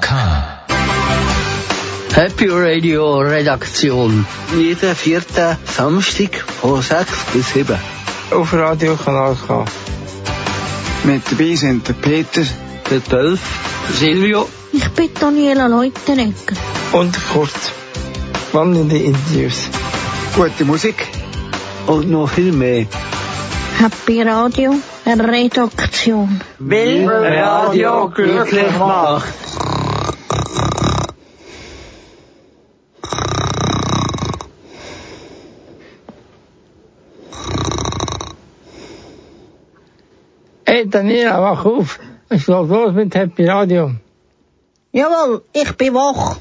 K. 0.00 0.14
Happy 2.14 2.48
Radio 2.48 3.18
Redaktion. 3.20 4.26
Jeden 4.56 4.94
vierten 4.94 5.56
Samstag 5.64 6.44
von 6.60 6.82
6 6.82 7.06
bis 7.32 7.52
7. 7.52 7.76
Auf 8.30 8.52
Radio 8.52 8.96
Kanal 8.96 9.36
K. 9.46 9.64
Mit 11.04 11.22
dabei 11.30 11.54
sind 11.54 11.86
der 11.88 11.94
Peter, 11.94 12.42
Der 12.90 13.00
Dolf, 13.00 13.40
Silvio, 13.98 14.48
Ich 14.72 14.88
bin 14.90 15.10
Daniela 15.18 15.66
Leutenegger. 15.66 16.56
Und 16.92 17.16
Kurt. 17.32 17.50
Spannende 18.48 18.98
Interviews. 18.98 19.68
gute 20.36 20.64
Musik. 20.64 21.06
Und 21.86 22.10
noch 22.10 22.28
viel 22.28 22.52
mehr. 22.52 22.86
Happy 23.78 24.22
Radio 24.22 24.74
Redaktion. 25.06 26.40
Will 26.58 27.08
Radio 27.08 28.08
glücklich 28.14 28.78
macht. 28.78 29.69
Hey 40.80 40.88
Daniela, 40.88 41.42
wach 41.42 41.66
auf. 41.66 41.98
Es 42.30 42.46
geht 42.46 42.56
los 42.68 42.94
mit 42.94 43.14
Happy 43.14 43.44
Radio. 43.44 43.90
Jawohl, 44.92 45.42
ich 45.52 45.72
bin 45.76 45.92
wach. 45.92 46.38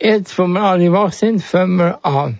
Jetzt, 0.00 0.38
wo 0.38 0.46
wir 0.46 0.62
alle 0.62 0.92
wach 0.92 1.12
sind, 1.12 1.42
fangen 1.42 1.78
wir 1.78 1.98
an. 2.06 2.38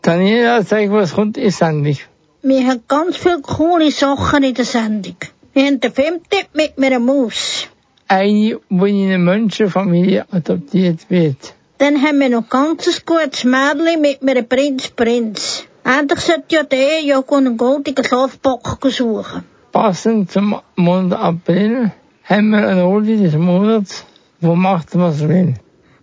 Daniela, 0.00 0.62
sag, 0.62 0.88
was 0.92 1.12
kommt 1.12 1.38
in 1.38 1.50
Sendung? 1.50 1.98
Wir 2.42 2.68
haben 2.68 2.84
ganz 2.86 3.16
viele 3.16 3.40
coole 3.40 3.90
Sachen 3.90 4.44
in 4.44 4.54
der 4.54 4.64
Sendung. 4.64 5.16
Wir 5.54 5.66
haben 5.66 5.80
den 5.80 5.92
Filmtipp 5.92 6.50
mit 6.54 6.78
einer 6.78 7.00
Maus. 7.00 7.66
Eine, 8.06 8.60
die 8.70 9.02
in 9.02 9.08
eine 9.08 9.18
Menschenfamilie 9.18 10.24
adoptiert 10.30 11.10
wird. 11.10 11.52
Dann 11.78 12.00
haben 12.00 12.20
wir 12.20 12.28
noch 12.28 12.48
ganz 12.48 12.86
ein 12.86 13.02
gutes 13.04 13.42
Mädchen 13.42 14.02
mit 14.02 14.22
einem 14.22 14.48
Prinz 14.48 14.86
Prinz. 14.90 15.64
Endlich 15.82 16.20
sollte 16.20 16.54
ja 16.54 16.62
der 16.62 17.00
ja 17.00 17.20
einen 17.28 17.56
goldenen 17.56 18.04
Schlafbock 18.04 18.78
suchen. 18.88 19.55
Passend 19.76 20.30
zum 20.30 20.58
Monat 20.76 21.20
April 21.20 21.92
haben 22.24 22.48
wir 22.48 22.66
eine 22.66 22.86
Oldie 22.86 23.18
des 23.18 23.34
Monats, 23.34 24.06
wo 24.40 24.54
macht 24.54 24.94
was 24.94 25.28
will. 25.28 25.52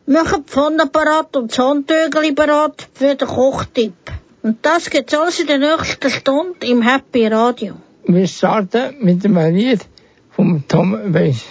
Machen 0.06 0.44
die 0.46 0.52
Pfanne 0.52 0.86
parat 0.86 1.36
und 1.36 1.50
das 1.50 1.58
Handtügel 1.58 2.36
parat 2.36 2.88
für 2.94 3.16
den 3.16 3.28
Kochtipp. 3.28 4.12
Und 4.44 4.64
das 4.64 4.92
gibt's 4.92 5.16
alles 5.16 5.40
in 5.40 5.48
der 5.48 5.58
nächsten 5.58 6.12
Stunde 6.12 6.68
im 6.68 6.84
Happy 6.84 7.26
Radio. 7.26 7.74
Wir 8.06 8.28
starten 8.28 8.94
mit 9.00 9.24
dem 9.24 9.38
Lied 9.38 9.82
vom 10.30 10.64
Tom 10.68 10.90
Weiss. 11.12 11.42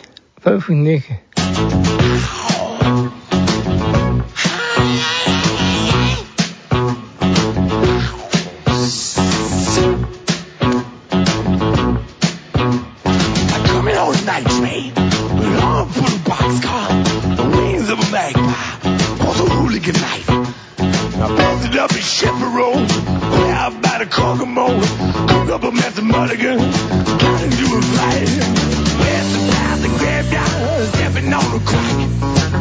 Veröffentlichen. 0.41 1.19
Hooligan 19.83 20.01
knife. 20.01 20.31
I 20.79 21.29
busted 21.37 21.77
up 21.77 21.93
in 21.93 21.99
Chaperone, 21.99 22.87
way 22.87 23.51
out 23.51 23.83
by 23.83 23.99
the 23.99 24.07
Kokomo, 24.07 24.67
cook 25.29 25.49
up 25.51 25.63
a 25.65 25.73
mess 25.73 25.99
of 25.99 26.05
mulligan, 26.05 26.59
got 26.59 27.43
into 27.43 27.65
a 27.65 27.83
fight. 27.83 28.29
West 28.99 29.33
about 29.43 29.79
the 29.83 29.89
graveyard, 29.99 30.89
stepping 30.95 31.33
on 31.33 31.55
a 31.55 31.65
crack. 31.65 31.97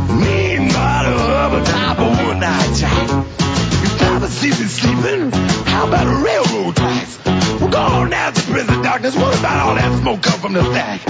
Mean 0.09 0.67
mother 0.67 1.17
of 1.45 1.53
a 1.53 1.63
top 1.65 1.99
of 1.99 2.27
one 2.27 2.39
night 2.39 2.75
jack. 2.75 3.09
You 3.09 3.89
probably 3.97 4.29
see 4.29 4.49
me 4.49 4.67
sleeping. 4.69 5.31
How 5.65 5.87
about 5.87 6.07
a 6.07 6.23
railroad 6.23 6.75
tracks? 6.75 7.19
Well, 7.25 7.69
go 7.69 7.79
on 7.79 8.13
out 8.13 8.35
to 8.35 8.41
prison 8.41 8.81
darkness. 8.81 9.15
What 9.15 9.37
about 9.39 9.67
all 9.67 9.75
that 9.75 9.99
smoke 10.01 10.21
come 10.21 10.39
from 10.39 10.53
the 10.53 10.63
stack? 10.63 11.01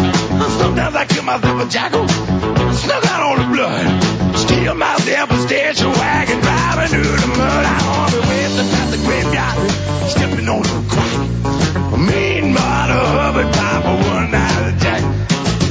Sometimes 0.60 0.96
I 0.96 1.06
kill 1.06 1.24
myself 1.24 1.62
a 1.62 1.70
jackal. 1.70 2.08
Snuck 2.08 3.06
out 3.06 3.22
all 3.24 3.38
the 3.38 3.56
blood. 3.56 4.11
Steal 4.72 4.80
myself 4.80 5.32
a 5.32 5.38
station 5.48 5.92
wagon. 5.92 6.40
Driving 6.40 6.88
through 6.88 7.04
the 7.04 7.28
mud. 7.28 7.66
I'm 7.66 8.12
the 8.12 8.22
way 8.30 8.44
to 8.56 8.64
the 8.88 9.00
graveyard. 9.04 9.72
Stepping 10.08 10.48
on 10.48 10.62
the 10.64 10.88
crack. 10.88 12.00
Mean 12.00 12.54
mother 12.54 13.04
of 13.28 13.36
a 13.36 13.52
top 13.52 13.86
of 13.86 14.00
one 14.08 14.32
night 14.32 14.78
jack. 14.80 15.04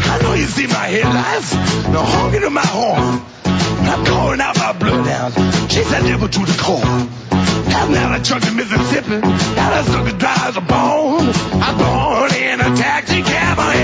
I 0.04 0.20
know 0.22 0.34
you 0.34 0.44
see 0.44 0.66
my 0.66 0.86
headlights. 0.92 1.50
The 1.50 2.02
honking 2.12 2.44
of 2.44 2.52
my 2.52 2.66
horn. 2.66 3.24
I'm 3.88 4.04
calling 4.04 4.40
out 4.40 4.58
my 4.58 4.72
bloodhounds. 4.74 5.36
Chase 5.72 5.90
that 5.90 6.02
devil 6.02 6.28
to 6.28 6.40
the 6.40 6.58
core. 6.60 6.84
Have 7.72 7.90
now 7.90 8.14
a 8.14 8.22
trunk 8.22 8.46
in 8.46 8.56
Mississippi. 8.56 9.16
Now 9.16 9.70
that 9.70 9.84
sucker 9.86 10.16
dry 10.18 10.36
as 10.44 10.56
a 10.58 10.60
bone. 10.60 11.32
I'm 11.56 11.76
born 11.80 12.34
in 12.34 12.60
a 12.60 12.76
taxi 12.76 13.22
cab. 13.22 13.58
I'm 13.58 13.79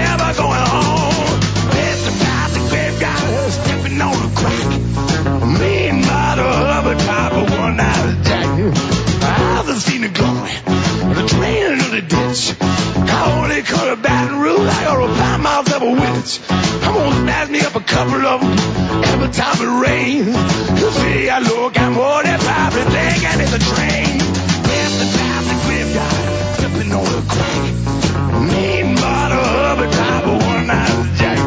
ditch. 12.36 12.56
I 12.60 13.42
only 13.42 13.62
cut 13.62 13.92
a 13.92 13.96
Baton 13.96 14.38
Rouge. 14.38 14.68
I 14.68 14.84
gotta 14.84 15.08
find 15.14 15.68
of 15.76 15.82
a 15.82 15.90
witch. 15.90 16.40
I'm 16.50 16.94
gonna 16.94 17.16
smash 17.16 17.48
me 17.50 17.60
up 17.60 17.74
a 17.74 17.80
couple 17.80 18.26
of 18.26 18.40
them 18.40 18.58
every 19.04 19.30
time 19.32 19.56
it 19.60 19.72
rains. 19.84 20.36
You 20.80 20.90
see, 20.90 21.30
I 21.30 21.38
look, 21.40 21.78
I'm 21.78 21.92
more 21.94 22.22
than 22.22 22.38
probably 22.38 22.84
thinking 22.92 23.40
it's 23.40 23.54
a 23.54 23.62
train. 23.72 24.16
It's 24.76 24.94
the 25.00 25.08
time 25.16 25.44
the 25.50 25.56
graveyard, 25.64 26.16
stepping 26.56 26.92
on 26.92 27.04
the 27.14 27.22
crack. 27.32 27.64
Mean 28.50 28.94
mother 28.94 29.44
of 29.70 29.78
a 29.80 29.88
top 29.90 30.24
of 30.26 30.46
one 30.46 30.66
night 30.66 31.16
jack. 31.16 31.38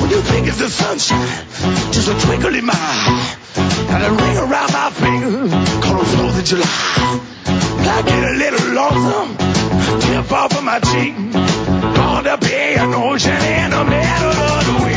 When 0.00 0.10
you 0.10 0.20
think 0.20 0.48
it's 0.48 0.58
the 0.58 0.68
sunshine, 0.68 1.92
just 1.92 2.08
a 2.08 2.14
twinkle 2.26 2.54
in 2.54 2.66
my 2.66 2.74
eye. 2.74 3.36
And 3.92 4.02
a 4.02 4.10
ring 4.10 4.36
around 4.38 4.72
my 4.72 4.90
finger, 4.90 5.48
call 5.84 6.00
it 6.00 6.08
4th 6.16 6.38
of 6.38 6.44
July. 6.44 7.34
I 7.86 8.02
get 8.02 8.24
a 8.24 8.34
little 8.42 8.72
lonesome, 8.72 9.36
tip 10.00 10.32
off 10.32 10.56
of 10.56 10.64
my 10.64 10.80
cheek. 10.80 11.14
Gone 11.96 12.24
to 12.24 12.38
pay 12.38 12.76
an 12.76 12.94
ocean 12.94 13.32
in 13.32 13.70
the 13.70 13.84
middle 13.84 14.30
of 14.30 14.66
the 14.66 14.84
week. 14.84 14.93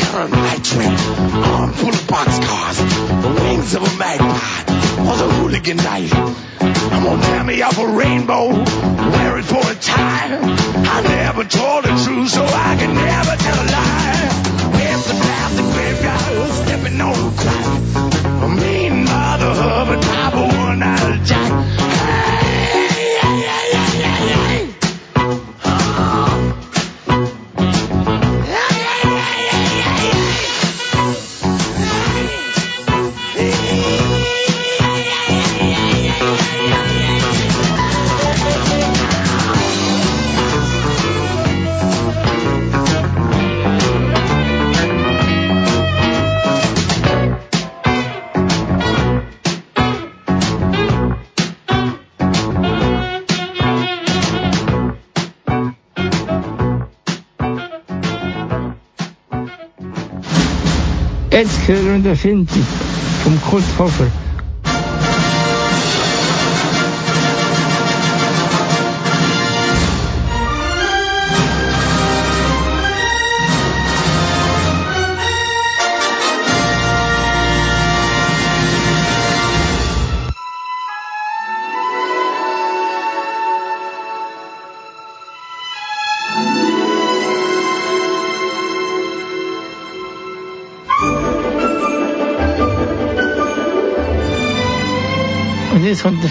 On 0.00 0.30
night 0.30 0.64
train, 0.64 0.88
armed 0.88 1.74
full 1.74 1.90
of 1.90 2.06
boxcars, 2.08 2.78
the 3.22 3.28
wings 3.42 3.74
of 3.74 3.82
a 3.82 3.96
magpie, 3.98 4.62
or 5.06 5.16
the 5.16 5.28
hooligan 5.34 5.76
knife. 5.76 6.14
I'm 6.14 7.04
gonna 7.04 7.22
tear 7.22 7.44
me 7.44 7.60
off 7.62 7.78
a 7.78 7.86
rainbow, 7.86 8.48
wear 8.48 9.38
it 9.38 9.44
for 9.44 9.60
a 9.60 9.74
tie. 9.74 10.38
I 10.40 11.02
never 11.02 11.44
told 11.44 11.84
the 11.84 11.94
truth, 12.04 12.30
so 12.30 12.42
I 12.42 12.76
can 12.78 12.94
never 12.94 13.36
tell 13.36 13.58
a 13.60 13.66
lie. 13.76 14.30
With 14.72 15.06
the 15.08 15.14
plastic 15.14 15.66
graveyard, 15.74 16.50
stepping 16.52 17.00
on 17.00 17.36
crack. 17.36 17.66
A 18.44 18.48
mean 18.48 19.04
mother 19.04 19.46
of 19.46 19.88
a 19.90 20.00
top 20.00 20.34
of 20.34 20.56
one 20.56 20.78
night 20.78 21.24
jack. 21.24 21.52
Hey, 21.76 22.86
hey, 23.20 23.40
hey, 23.40 23.72
hey, 24.00 24.66
hey, 24.66 24.71
Wir 61.32 61.40
den 62.02 62.14
Filmtipp 62.14 62.66
vom 63.24 63.40
Kurt 63.40 63.64
Hofer. 63.78 64.06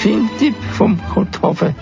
Filmtipp 0.02 0.56
vom 0.72 0.98
Kurt 1.14 1.44
Hofer. 1.44 1.76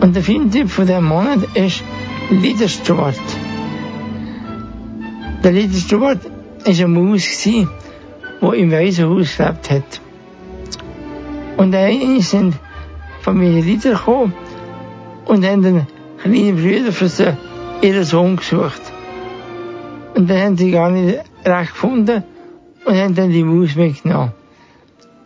Und 0.00 0.14
der 0.14 0.22
Filmtipp 0.22 0.70
von 0.70 0.86
diesem 0.86 1.04
Monat 1.04 1.40
ist 1.54 1.82
Leader 2.30 2.68
Stewart. 2.68 3.28
Der 5.42 5.50
Leader 5.50 5.78
Stewart 5.78 6.24
war 6.24 6.32
eine 6.64 6.86
Maus, 6.86 7.42
die 7.42 7.66
im 8.40 8.70
Waisenhaus 8.70 9.36
gelebt 9.36 9.68
hat. 9.68 10.00
Und 11.56 11.74
einmal 11.74 12.20
sind 12.20 12.54
Familie 13.22 13.62
Lieder 13.62 13.94
gekommen 13.94 14.32
und 15.24 15.44
haben 15.44 15.66
einen 15.66 15.86
kleinen 16.22 16.54
Brüder 16.54 16.92
für 16.92 17.08
sie, 17.08 17.36
ihren 17.82 18.04
Sohn 18.04 18.36
gesucht. 18.36 18.82
Und 20.14 20.30
dann 20.30 20.40
haben 20.40 20.56
sie 20.56 20.70
gar 20.70 20.92
nicht 20.92 21.18
recht 21.44 21.72
gefunden 21.72 22.22
und 22.84 22.94
haben 22.96 23.16
dann 23.16 23.30
die 23.30 23.42
Maus 23.42 23.74
mitgenommen. 23.74 24.34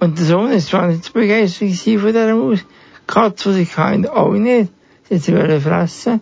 Und 0.02 0.18
der 0.18 0.24
Sohn 0.24 0.50
ist 0.50 0.70
zwar 0.70 0.88
nicht 0.88 1.04
so 1.04 1.12
begeistert 1.12 1.68
von 2.00 2.08
dieser 2.08 2.34
Maus, 2.34 2.58
die 2.58 3.06
Katze, 3.06 3.54
die 3.54 3.66
kann, 3.66 4.04
auch 4.08 4.32
nicht. 4.32 4.72
Sie 5.04 5.14
hat 5.14 5.22
sie 5.22 5.32
wollen 5.32 5.60
fressen. 5.60 6.20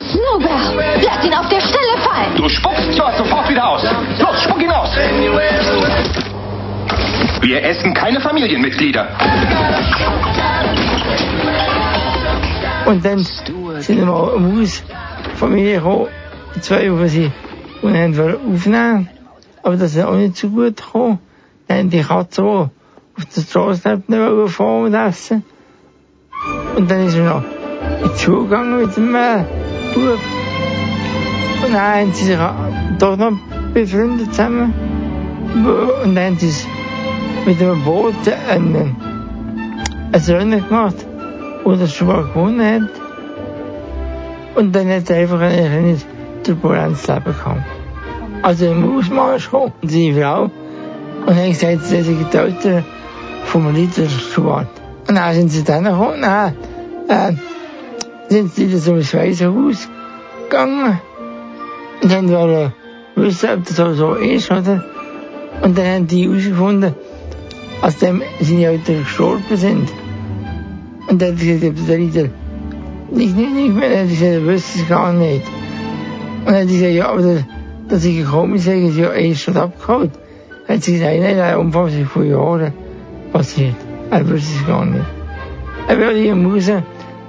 Snowbell, 0.00 1.02
lass 1.02 1.24
ihn 1.26 1.34
auf 1.34 1.48
der 1.48 1.60
Stelle 1.60 1.96
fallen. 2.04 2.36
Du 2.36 2.48
spuckst 2.48 2.92
Stuart 2.92 3.16
sofort 3.16 3.50
wieder 3.50 3.68
aus. 3.68 3.82
Los, 3.82 4.42
spuck 4.44 4.62
ihn 4.62 4.70
aus. 4.70 4.94
Wir 7.40 7.64
essen 7.64 7.94
keine 7.94 8.20
Familienmitglieder. 8.20 9.08
Und 12.86 13.04
dann 13.04 13.18
sind 13.18 14.06
wir 14.06 14.34
eine 14.34 14.38
Mausfamilie 14.38 15.78
gekommen, 15.78 16.06
zwei 16.60 16.86
von 16.86 17.08
sie, 17.08 17.32
und 17.82 17.92
haben 17.92 18.16
wir 18.16 18.38
aufnehmen. 18.38 19.08
Aber 19.64 19.76
das 19.76 19.96
ist 19.96 20.04
auch 20.04 20.14
nicht 20.14 20.36
so 20.36 20.48
gut 20.48 20.76
gekommen. 20.76 21.18
Dann 21.66 21.90
die 21.90 22.02
Katze, 22.02 22.42
die 22.42 22.75
auf 23.16 23.24
der 23.24 23.40
Straße 23.40 23.88
nicht 23.88 24.08
wollen 24.08 24.48
fahren 24.48 24.84
und 24.84 24.94
essen. 24.94 25.44
Und 26.76 26.90
dann 26.90 27.06
ist 27.06 27.16
er 27.16 27.24
noch 27.24 27.44
in 28.02 28.10
die 28.12 28.18
Schule 28.18 28.42
gegangen 28.44 28.80
mit 28.82 28.96
dem 28.96 29.14
äh, 29.14 29.44
Bub. 29.94 30.18
Und 31.64 31.72
dann 31.72 31.80
haben 31.80 32.12
sie 32.12 32.24
sich 32.24 32.38
doch 32.98 33.16
noch 33.16 33.32
befreundet 33.72 34.34
zusammen. 34.34 34.74
Und 36.04 36.14
dann 36.14 36.24
haben 36.24 36.38
sie 36.38 36.66
mit 37.46 37.60
einem 37.62 37.82
Boot 37.82 38.14
einen, 38.48 38.96
ein 40.12 40.20
Rennen 40.20 40.68
gemacht, 40.68 41.06
wo 41.64 41.74
der 41.74 41.86
Schwar 41.86 42.24
gewonnen 42.24 42.82
hat. 42.84 42.90
Und 44.56 44.74
dann 44.74 44.88
hat 44.88 45.08
er 45.10 45.16
einfach 45.16 45.40
ein 45.40 45.54
kleines 45.54 46.06
Turbulenzleben 46.44 47.32
gehabt. 47.32 47.62
Also 48.42 48.66
im 48.66 48.98
Ausmarsch 48.98 49.50
gekommen, 49.50 49.72
seine 49.82 50.14
Frau, 50.14 50.50
und 51.26 51.34
haben 51.34 51.48
gesagt, 51.48 51.82
sie 51.82 52.02
sind 52.02 52.32
die 52.32 52.36
Eltern 52.36 52.84
vom 53.46 53.72
Lieder 53.74 54.08
Schwart. 54.08 54.68
Und 55.08 55.14
dann 55.14 55.34
sind 55.34 55.50
sie 55.50 55.64
dann 55.64 55.84
gekommen, 55.84 56.22
dann 56.22 56.54
äh, 57.08 57.32
sind 58.28 58.52
sie 58.54 58.68
wieder 58.68 58.96
ins 58.96 59.14
Waisenhaus 59.14 59.88
gegangen 60.48 61.00
und 62.02 62.12
haben 62.12 62.30
wollen 62.30 62.72
wissen, 63.14 63.50
ob 63.50 63.64
das 63.64 63.80
auch 63.80 63.94
so 63.94 64.14
ist, 64.14 64.50
oder? 64.50 64.84
Und 65.62 65.78
dann 65.78 65.86
haben 65.86 66.06
die 66.06 66.28
herausgefunden, 66.28 66.94
als 67.80 67.98
dem 67.98 68.22
seine 68.40 68.66
Eltern 68.66 69.04
gestorben 69.04 69.56
sind. 69.56 69.88
Und 71.08 71.22
dann 71.22 71.34
hat 71.34 71.42
er 71.42 71.58
gesagt, 71.58 71.88
der 71.88 71.98
Ritter 71.98 72.28
nicht, 73.12 73.36
nicht, 73.36 73.54
nicht 73.54 73.74
mehr, 73.74 73.88
dann 73.88 73.98
hat 73.98 74.04
er 74.04 74.06
gesagt, 74.06 74.32
er 74.32 74.46
wüsste 74.46 74.84
gar 74.88 75.12
nicht. 75.12 75.46
Und 76.44 76.46
dann 76.46 76.54
hat 76.54 76.62
er 76.62 76.66
gesagt, 76.66 76.92
ja, 76.92 77.08
aber 77.08 77.22
das, 77.22 77.44
dass 77.88 78.04
ich 78.04 78.18
gekommen 78.18 78.60
bin, 78.60 78.88
ist 78.88 78.98
ja 78.98 79.12
erst 79.12 79.42
schon 79.42 79.56
abgeholt. 79.56 80.10
Dann 80.66 80.76
hat 80.76 80.82
sie 80.84 80.94
gesagt, 80.94 81.20
nein, 81.20 81.36
der 81.36 81.60
Umfang 81.60 81.86
ist 81.86 82.10
vor 82.10 82.24
Jahren 82.24 82.72
passiert. 83.36 83.76
Er 84.10 84.26
wüsste 84.28 84.52
es 84.58 84.66
gar 84.66 84.84
nicht. 84.84 85.04
Er 85.88 85.98
will 85.98 86.16
hier 86.16 86.34
müssen 86.34 86.82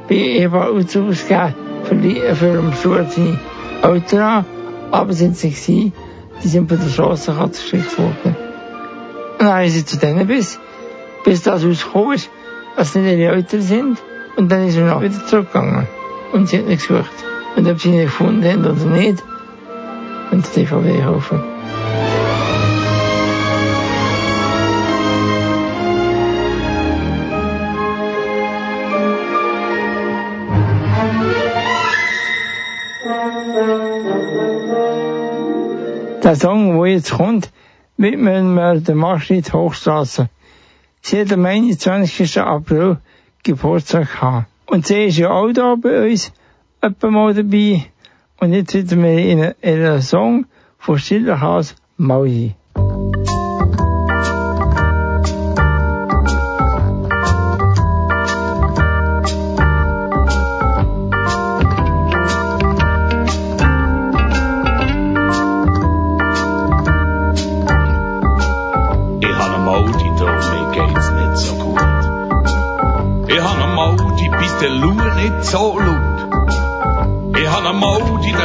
bei 0.07 0.15
Eva 0.15 0.67
ausgeben 0.67 1.55
für, 1.83 1.95
die, 1.95 2.21
für 2.33 2.53
den 2.53 2.73
Stuart 2.73 3.11
seine 3.11 3.39
Eltern 3.83 4.21
an, 4.21 4.45
aber 4.91 5.13
sind 5.13 5.37
sie 5.37 5.49
gewesen, 5.49 5.93
die 6.41 6.47
sind 6.47 6.67
bei 6.67 6.77
der 6.77 6.89
Straßenkatze 6.89 7.61
geschickt 7.61 7.99
worden. 7.99 8.35
Und 9.39 9.45
dann 9.45 9.63
ist 9.63 9.73
sie 9.73 9.85
zu 9.85 9.97
denen 9.97 10.27
bis, 10.27 10.59
bis 11.25 11.43
das 11.43 11.65
rausgekommen 11.65 12.13
ist, 12.13 12.29
dass 12.77 12.93
sie 12.93 12.99
nicht 12.99 13.19
ihre 13.19 13.35
Eltern 13.35 13.61
sind. 13.61 13.97
Und 14.37 14.51
dann 14.51 14.67
ist 14.67 14.75
sie 14.75 14.81
noch 14.81 15.01
wieder 15.01 15.25
zurückgegangen. 15.25 15.87
Und 16.31 16.47
sie 16.47 16.59
hat 16.59 16.67
nicht 16.67 16.87
gesucht. 16.87 17.17
Und 17.55 17.67
ob 17.67 17.79
sie 17.81 17.89
ihn 17.89 18.03
gefunden 18.03 18.45
haben 18.45 18.65
oder 18.65 18.85
nicht, 18.85 19.23
und 20.31 20.45
die 20.55 20.61
DVD 20.61 21.01
kaufen. 21.01 21.56
Der 36.27 36.35
Song, 36.35 36.77
der 36.77 36.91
jetzt 36.91 37.13
kommt, 37.13 37.51
widmen 37.95 38.53
wir 38.55 38.81
der 38.81 38.95
Margrit 38.95 39.53
Hochstraße. 39.53 40.27
Sie 40.99 41.21
hat 41.21 41.31
am 41.31 41.45
21. 41.45 42.41
April 42.41 42.97
Geburtstag 43.43 44.11
gehabt. 44.11 44.47
Und 44.65 44.85
sie 44.85 45.05
ist 45.05 45.19
ja 45.19 45.31
auch 45.31 45.49
da 45.53 45.75
bei 45.75 46.09
uns, 46.11 46.33
etwa 46.81 47.09
mal 47.11 47.33
dabei. 47.33 47.85
Und 48.41 48.51
jetzt 48.51 48.73
wieder 48.73 49.01
wir 49.01 49.19
in 49.19 49.53
einen 49.63 50.01
Song 50.01 50.47
von 50.77 50.99
Schillerhaus 50.99 51.75
Maui. 51.95 52.55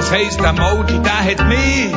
Das 0.03 0.11
heisst, 0.11 0.41
der 0.41 0.53
Maudi, 0.53 0.99
der 0.99 1.13
hat 1.13 1.47
mich 1.47 1.93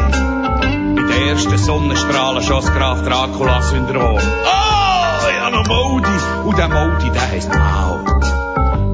mit 0.93 1.09
den 1.09 1.27
ersten 1.27 1.57
Sonnenstrahlen 1.57 2.43
schon 2.43 2.61
das 2.61 2.71
Graf 2.71 3.01
Dracula 3.01 3.63
Syndrom. 3.63 4.19
Oh, 4.19 5.27
ich 5.27 5.41
habe 5.41 5.57
eine 5.57 5.67
Maudi, 5.67 6.17
und 6.45 6.55
der 6.55 6.69
Maudi, 6.69 7.09
der 7.09 7.31
heisst 7.31 7.49
Mau. 7.49 7.99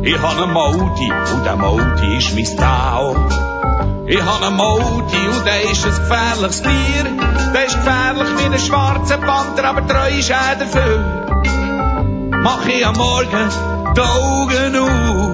Ich 0.02 0.18
habe 0.18 0.44
eine 0.44 0.54
Maudi, 0.54 1.12
und 1.34 1.46
der 1.46 1.58
Maudi 1.58 2.18
ist 2.18 2.34
mein 2.34 2.58
Tau. 2.58 3.18
Ich 4.08 4.22
habe 4.24 4.46
einen 4.46 4.56
Maudi 4.56 5.28
und 5.28 5.46
der 5.46 5.62
ist 5.70 5.86
ein 5.86 5.92
gefährliches 5.92 6.62
Tier. 6.62 7.06
Der 7.54 7.66
ist 7.66 7.76
gefährlich 7.76 8.30
wie 8.38 8.46
ein 8.46 8.60
schwarzer 8.60 9.18
Panther, 9.18 9.66
aber 9.66 9.86
treu 9.88 10.10
ist 10.18 10.30
er 10.30 10.56
dafür. 10.56 12.32
Mach 12.42 12.66
ich 12.66 12.88
am 12.88 12.96
Morgen 12.96 13.50
die 13.94 14.00
Augen 14.00 14.76
auf, 14.78 15.31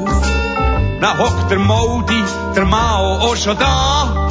dann 1.01 1.17
hockt 1.17 1.51
der 1.51 1.59
Maudi, 1.59 2.23
der 2.55 2.65
Mao 2.65 3.19
auch 3.19 3.35
schon 3.35 3.57
da 3.57 4.27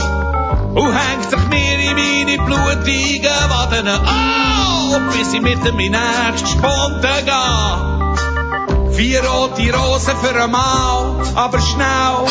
und 0.74 0.92
hängt 0.92 1.30
sich 1.30 1.48
mir 1.48 1.78
in 1.78 1.96
meine 1.96 2.36
blutigen 2.44 3.48
Waden 3.48 3.88
an, 3.88 5.10
bis 5.12 5.32
ich 5.32 5.40
mit 5.40 5.64
dem 5.64 5.76
nächsten 5.76 6.46
Sponten 6.46 7.24
gehe. 7.24 8.92
Vier 8.92 9.24
rote 9.24 9.72
Rosen 9.72 10.16
für 10.22 10.42
ein 10.42 10.50
Mal, 10.50 11.16
aber 11.34 11.60
schnell. 11.60 12.26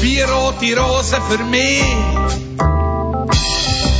Vier 0.00 0.28
rote 0.30 0.80
Rosen 0.80 1.20
für 1.28 1.44
mich. 1.44 1.84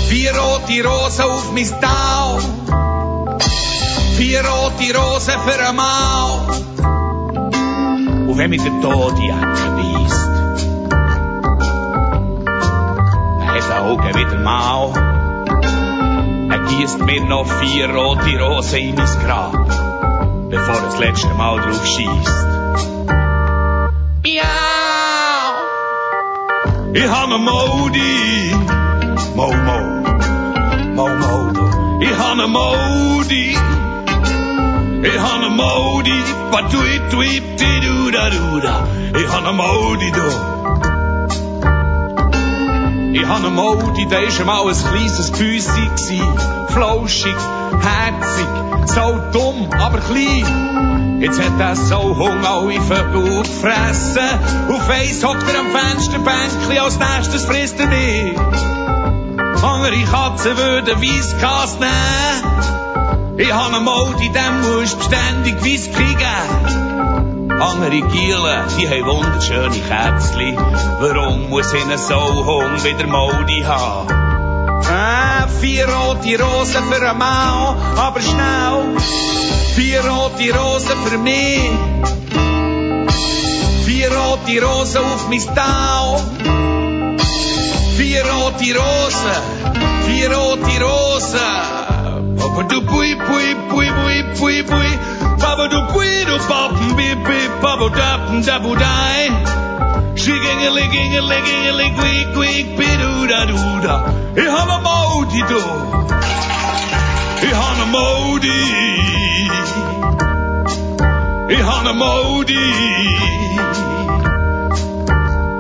Vier 0.09 0.33
rote 0.37 0.89
Rosen 0.89 1.25
auf 1.25 1.53
mein 1.53 1.69
Tau. 1.81 2.39
Vier 4.17 4.45
rote 4.45 4.99
Rosen 4.99 5.35
für 5.45 5.69
ein 5.69 6.70
Der 8.37 8.81
Tod 8.81 9.19
die 9.19 9.29
Ecke 9.29 9.67
weisst, 9.77 10.31
dann 13.39 13.49
hat 13.49 13.71
er 13.71 13.85
Augen 13.85 14.15
wieder 14.15 14.39
Mau. 14.39 14.93
Er 16.51 16.59
gießt 16.59 17.01
mir 17.01 17.25
noch 17.25 17.47
vier 17.47 17.91
rote 17.95 18.39
Rosen 18.41 18.79
in 18.79 18.95
mein 18.95 19.27
Grab 19.27 19.91
bevor 20.51 20.75
er 20.75 20.83
das 20.83 20.99
letzte 20.99 21.33
Mal 21.35 21.61
drauf 21.61 21.87
schießt. 21.87 22.47
Miau! 24.25 24.43
Ich 26.93 27.09
habe 27.09 27.35
eine 27.35 27.39
Modi. 27.39 28.55
Mo, 29.37 29.53
mo. 29.53 29.79
Mo, 30.97 31.09
mo, 31.09 31.53
du. 31.53 32.05
Ich 32.05 32.19
habe 32.19 32.33
eine 32.33 32.49
Modi. 32.49 33.70
Ich 35.03 35.19
habe 35.19 35.45
eine 35.45 35.49
Modi. 35.49 36.23
Patui, 36.51 37.01
tui, 37.11 37.43
ti, 37.57 37.81
du, 37.81 38.11
da, 38.11 38.29
du, 38.29 38.61
da. 38.61 38.87
Ich 39.19 39.29
habe 39.29 39.49
eine 39.49 39.57
Modi, 39.57 40.13
du. 40.13 40.51
Ich 43.13 43.27
hab 43.27 43.37
einen 43.37 43.55
Modi, 43.55 44.07
der 44.07 44.25
ist 44.25 44.45
mal 44.45 44.69
ein 44.69 44.75
kleines 44.75 45.31
Büssi 45.31 45.91
gsi. 45.97 46.23
Flauschig, 46.69 47.37
herzig, 47.81 48.47
so 48.87 49.21
dumm, 49.33 49.69
aber 49.73 50.01
klein. 50.01 51.19
Jetzt 51.21 51.41
hat 51.41 51.59
er 51.59 51.77
so 51.77 52.17
Hunger, 52.17 52.51
alle 52.51 52.81
Vögel 52.81 53.43
gefressen. 53.43 54.29
Auf 54.69 54.89
eins 54.91 55.25
hockt 55.25 55.45
er 55.53 55.61
am 55.61 55.71
Fensterbänkli, 55.71 56.79
als 56.79 56.99
nächstes 56.99 57.47
frisst 57.47 57.81
er 57.81 57.87
mich. 57.87 58.39
Andere 59.63 60.03
Katzen 60.11 60.57
würden 60.57 61.01
Weissgas 61.03 61.79
nehmen. 61.79 62.90
Ich 63.41 63.51
hab 63.55 63.73
einen 63.73 63.85
Modi, 63.85 64.29
dem 64.29 64.61
musst 64.61 64.99
beständig 64.99 65.65
Whisky 65.65 66.15
geben. 66.15 67.51
Andere 67.59 68.03
Gielen, 68.13 68.65
die 68.77 68.87
haben 68.87 69.07
wunderschöne 69.07 69.81
Kätzli. 69.89 70.55
Warum 71.01 71.49
muss 71.49 71.73
ihnen 71.73 71.97
so 71.97 72.21
Hunger 72.45 72.85
wie 72.85 72.93
der 72.93 73.07
Modi 73.07 73.63
haben? 73.67 74.09
Ah, 74.85 75.49
vier 75.59 75.89
rote 75.89 76.39
Rosen 76.39 76.85
für 76.91 77.01
eine 77.01 77.15
Mau, 77.15 77.77
aber 77.97 78.21
schnell. 78.21 78.99
Vier 79.75 80.05
rote 80.05 80.59
Rosen 80.59 80.99
für 81.07 81.17
mich. 81.17 81.71
Vier 83.87 84.11
rote 84.13 84.67
Rosen 84.67 85.03
auf 85.03 85.29
mein 85.31 85.55
Tau. 85.55 86.21
Vier 87.97 88.23
rote 88.23 88.71
Rosen, 88.79 89.43
vier 90.05 90.31
rote 90.31 90.85
Rosen. 90.85 91.90
Da 92.69 92.81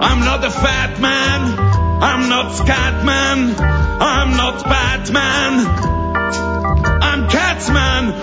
I'm 0.02 0.20
not 0.20 0.44
a 0.44 0.50
fat 0.50 1.00
man. 1.00 1.40
I'm 2.02 2.28
not 2.28 2.52
scat 2.52 3.04
man. 3.04 3.54
I'm 4.00 4.36
not 4.36 4.64
Batman. 4.64 5.89
I'm 7.10 7.28
Catsman. 7.28 8.14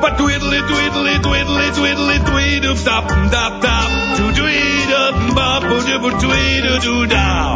Ba-doodly, 0.00 0.60
doodly, 0.62 1.18
doodly, 1.18 1.70
doodly, 1.74 2.18
doodle, 2.24 2.74
dap, 2.84 3.08
dap, 3.32 3.60
dap. 3.62 3.90
Do-do-dee-dum, 4.16 5.34
ba-boo-doo-doo-doo-doo-dow. 5.34 7.50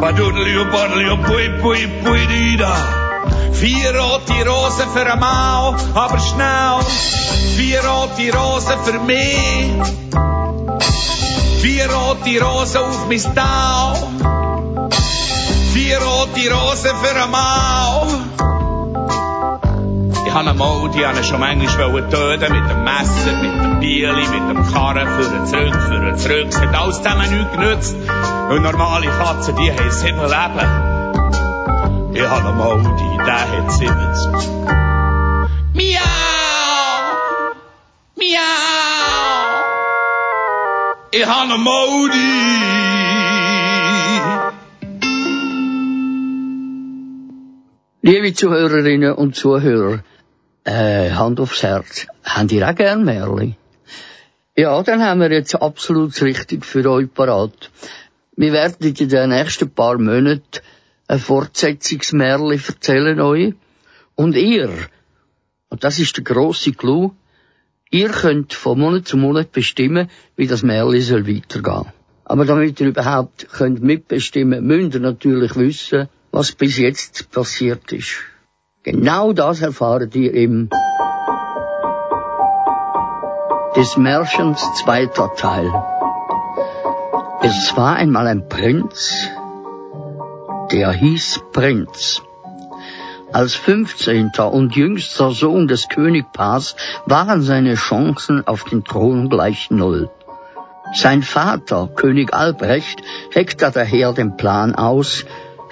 Ba-doodly, 0.00 0.54
ba-doodly, 0.70 1.16
pui, 1.26 1.46
pui, 1.60 1.80
pui, 2.04 2.22
dee-da. 2.30 2.74
Vier 3.52 3.92
rote 3.98 4.38
Rosen 4.46 4.88
für 4.92 5.00
eine 5.00 5.16
Mau, 5.16 5.74
aber 5.94 6.20
schnell. 6.20 6.80
Vier 7.56 7.82
rote 7.84 8.32
Rosen 8.32 8.78
für 8.84 9.00
mich. 9.00 9.72
Vier 11.62 11.90
rote 11.90 12.40
Rosen 12.44 12.82
auf 12.82 13.08
mein 13.08 13.34
Tau. 13.34 14.35
Vier 15.72 15.98
rote 15.98 16.50
Rosen 16.50 16.90
für 17.02 17.14
eine 17.14 17.26
Mau. 17.26 18.06
Ich 20.26 20.32
habe 20.32 20.50
einen 20.50 20.58
Mau, 20.58 20.88
die 20.88 21.06
habe 21.06 21.22
schon 21.24 21.40
manchmal 21.40 22.08
töten 22.08 22.52
mit 22.52 22.70
dem 22.70 22.84
Messer, 22.84 23.32
mit 23.40 23.52
dem 23.52 23.80
Bieli, 23.80 24.28
mit 24.28 24.48
dem 24.50 24.72
Karren, 24.72 25.08
für 25.08 25.28
den 25.30 25.46
zurück, 25.46 25.82
für 25.88 26.00
den 26.00 26.16
zurück. 26.18 26.46
Es 26.48 26.60
hat 26.60 26.74
alles 26.74 26.96
zusammen 26.98 27.30
nichts 27.30 27.52
genützt. 27.52 27.96
Und 28.50 28.62
normale 28.62 29.06
Katzen, 29.06 29.56
die 29.56 29.70
haben 29.70 29.90
sieben 29.90 30.20
Leben. 30.20 30.96
Ich 32.14 32.22
habe 32.22 32.48
einen 32.48 32.58
Mau, 32.58 32.76
die, 32.76 33.16
der 33.24 33.40
hat 33.40 33.72
70. 33.72 34.48
Miau! 35.74 36.00
Miau! 38.16 38.66
Ich 41.10 41.26
habe 41.26 41.52
einen 41.52 41.62
Modi. 41.62 42.85
Liebe 48.06 48.32
Zuhörerinnen 48.32 49.14
und 49.14 49.34
Zuhörer, 49.34 50.04
äh, 50.62 51.10
Hand 51.10 51.40
aufs 51.40 51.64
Herz, 51.64 52.06
habt 52.22 52.52
ihr 52.52 52.68
auch 52.68 52.76
gern 52.76 53.04
Märli? 53.04 53.56
Ja, 54.56 54.80
dann 54.84 55.02
haben 55.02 55.18
wir 55.22 55.32
jetzt 55.32 55.56
absolut 55.56 56.22
richtig 56.22 56.64
für 56.64 56.88
euch 56.88 57.12
parat. 57.12 57.68
Wir 58.36 58.52
werden 58.52 58.94
in 58.94 59.08
den 59.08 59.30
nächsten 59.30 59.68
paar 59.70 59.98
Monaten 59.98 60.60
ein 61.08 61.18
Fortsetzungsmärli 61.18 62.60
erzählen 62.64 63.20
euch. 63.20 63.54
Und 64.14 64.36
ihr, 64.36 64.70
und 65.70 65.82
das 65.82 65.98
ist 65.98 66.16
der 66.16 66.22
grosse 66.22 66.74
Clou, 66.74 67.10
ihr 67.90 68.10
könnt 68.10 68.54
von 68.54 68.78
Monat 68.78 69.08
zu 69.08 69.16
Monat 69.16 69.50
bestimmen, 69.50 70.08
wie 70.36 70.46
das 70.46 70.62
Märli 70.62 71.00
soll 71.00 71.26
weitergehen. 71.26 71.86
Aber 72.24 72.44
damit 72.44 72.80
ihr 72.80 72.86
überhaupt 72.86 73.48
könnt 73.48 73.82
mitbestimmen, 73.82 74.64
müsst 74.64 74.94
ihr 74.94 75.00
natürlich 75.00 75.56
wissen, 75.56 76.08
was 76.36 76.52
bis 76.52 76.76
jetzt 76.76 77.30
passiert 77.30 77.90
ist. 77.92 78.16
Genau 78.82 79.32
das 79.32 79.62
erfahrt 79.62 80.14
ihr 80.14 80.34
im 80.34 80.68
des 83.74 83.96
Märchens 83.96 84.60
zweiter 84.80 85.32
Teil. 85.34 85.72
Es 87.42 87.74
war 87.76 87.96
einmal 87.96 88.26
ein 88.26 88.50
Prinz, 88.50 89.30
der 90.72 90.92
hieß 90.92 91.40
Prinz. 91.54 92.20
Als 93.32 93.54
15. 93.54 94.32
und 94.58 94.76
jüngster 94.76 95.30
Sohn 95.30 95.66
des 95.68 95.88
Königpaars 95.88 96.76
waren 97.06 97.40
seine 97.40 97.76
Chancen 97.76 98.46
auf 98.46 98.64
den 98.64 98.84
Thron 98.84 99.30
gleich 99.30 99.70
null. 99.70 100.10
Sein 100.92 101.22
Vater, 101.22 101.88
König 101.96 102.34
Albrecht, 102.34 103.02
heckte 103.32 103.70
daher 103.74 104.12
den 104.12 104.36
Plan 104.36 104.74
aus, 104.74 105.24